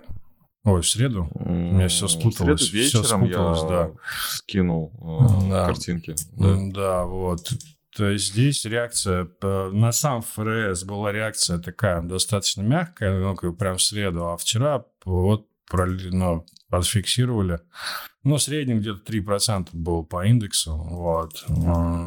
Ой, 0.64 0.80
в 0.80 0.88
среду? 0.88 1.28
У 1.34 1.52
меня 1.52 1.88
все 1.88 2.08
спуталось. 2.08 2.62
В 2.62 2.64
среду 2.64 2.84
вечером 2.84 3.04
все 3.04 3.16
спуталось, 3.16 3.62
я 3.62 3.68
да. 3.68 3.90
скинул 4.30 4.92
э, 4.98 5.50
да. 5.50 5.66
картинки. 5.66 6.14
Да. 6.32 6.56
да, 6.72 7.04
вот. 7.04 7.52
То 7.94 8.08
есть 8.10 8.32
здесь 8.32 8.64
реакция 8.64 9.28
на 9.42 9.92
сам 9.92 10.22
ФРС 10.22 10.84
была 10.84 11.12
реакция 11.12 11.58
такая 11.58 12.02
достаточно 12.02 12.62
мягкая, 12.62 13.20
ну, 13.20 13.52
прям 13.52 13.76
в 13.76 13.82
среду, 13.82 14.26
а 14.30 14.36
вчера 14.36 14.84
вот 15.04 15.46
ну, 15.70 16.44
подфиксировали. 16.74 17.60
Ну, 18.24 18.36
в 18.36 18.42
среднем 18.42 18.80
где-то 18.80 19.00
3% 19.12 19.68
было 19.72 20.02
по 20.02 20.26
индексу. 20.26 20.74
Вот. 20.76 21.44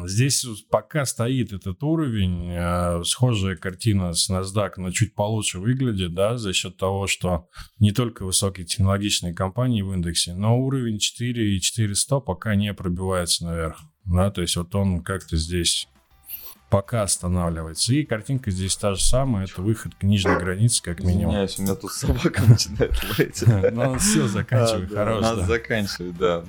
Здесь 0.06 0.44
пока 0.68 1.06
стоит 1.06 1.52
этот 1.52 1.82
уровень. 1.82 2.50
Э, 2.50 3.02
схожая 3.04 3.56
картина 3.56 4.12
с 4.12 4.28
NASDAQ, 4.28 4.72
но 4.76 4.90
чуть 4.90 5.14
получше 5.14 5.58
выглядит, 5.58 6.12
да, 6.12 6.36
за 6.36 6.52
счет 6.52 6.76
того, 6.76 7.06
что 7.06 7.48
не 7.78 7.92
только 7.92 8.24
высокие 8.24 8.66
технологичные 8.66 9.32
компании 9.32 9.80
в 9.80 9.92
индексе, 9.94 10.34
но 10.34 10.58
уровень 10.58 10.98
4 10.98 11.56
и 11.56 11.60
400 11.60 12.20
пока 12.20 12.54
не 12.54 12.74
пробивается 12.74 13.46
наверх. 13.46 13.78
Да, 14.04 14.30
то 14.30 14.42
есть 14.42 14.56
вот 14.56 14.74
он 14.74 15.02
как-то 15.02 15.36
здесь 15.36 15.88
пока 16.70 17.02
останавливается. 17.02 17.94
И 17.94 18.04
картинка 18.04 18.50
здесь 18.50 18.76
та 18.76 18.94
же 18.94 19.02
самая, 19.02 19.46
это 19.46 19.62
выход 19.62 19.94
к 19.98 20.02
нижней 20.02 20.36
границе, 20.36 20.82
как 20.82 21.00
минимум. 21.00 21.30
Извиняюсь, 21.30 21.58
у 21.58 21.62
меня 21.62 21.74
тут 21.74 21.92
собака 21.92 22.42
начинает 22.42 22.92
лаять. 23.18 23.44
Ну, 23.72 23.98
все, 23.98 24.28
заканчивай, 24.28 24.86
хорош. 24.86 25.22
Нас 25.22 25.46
заканчивает, 25.46 26.16
да. 26.16 26.44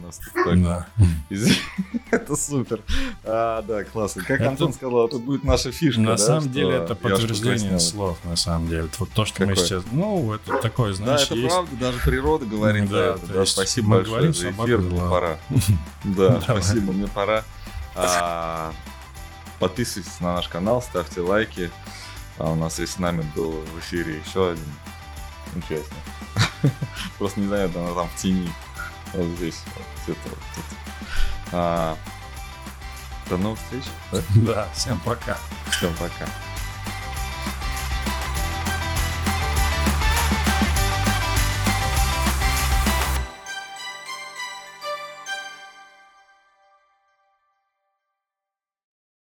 Да. 0.55 0.87
Это 2.11 2.35
супер. 2.35 2.81
А, 3.23 3.61
да, 3.61 3.83
классно. 3.83 4.23
Как 4.23 4.41
Антон 4.41 4.73
сказал, 4.73 5.07
это 5.07 5.19
будет 5.19 5.43
наша 5.43 5.71
фишка, 5.71 6.01
На 6.01 6.17
самом 6.17 6.51
деле, 6.51 6.77
это 6.77 6.95
подтверждение 6.95 7.79
слов, 7.79 8.17
на 8.23 8.35
самом 8.35 8.67
деле. 8.67 8.89
Вот 8.97 9.09
то, 9.11 9.25
что 9.25 9.45
мы 9.45 9.55
сейчас... 9.55 9.83
Ну, 9.91 10.33
это 10.33 10.57
такое, 10.57 10.93
знаешь, 10.93 11.27
Да, 11.27 11.35
это 11.35 11.47
правда, 11.47 11.75
даже 11.75 11.99
природа 11.99 12.45
говорит. 12.45 12.89
Да, 12.89 13.17
спасибо 13.45 13.89
большое 13.89 14.33
за 14.33 14.51
эфир, 14.51 14.79
мне 14.79 14.99
пора. 14.99 15.37
Да, 16.03 16.41
спасибо, 16.41 16.91
мне 16.91 17.07
пора. 17.07 17.43
Подписывайтесь 19.59 20.19
на 20.19 20.35
наш 20.35 20.47
канал, 20.47 20.81
ставьте 20.81 21.21
лайки. 21.21 21.71
А 22.37 22.51
у 22.51 22.55
нас 22.55 22.79
и 22.79 22.85
с 22.85 22.97
нами 22.97 23.21
был 23.35 23.51
в 23.51 23.79
эфире 23.79 24.21
еще 24.25 24.51
один 24.51 24.73
участник. 25.55 25.83
Просто 27.17 27.39
незаметно, 27.41 27.81
она 27.85 27.93
там 27.93 28.09
в 28.09 28.15
тени. 28.15 28.49
Вот 29.13 29.25
здесь. 29.37 29.61
Где-то 30.03 30.29
тут. 30.29 30.65
А, 31.51 31.97
до 33.29 33.37
новых 33.37 33.59
встреч. 33.59 33.83
Да, 34.35 34.67
всем 34.73 34.99
пока. 35.01 35.37
Всем 35.69 35.93
пока. 35.95 36.29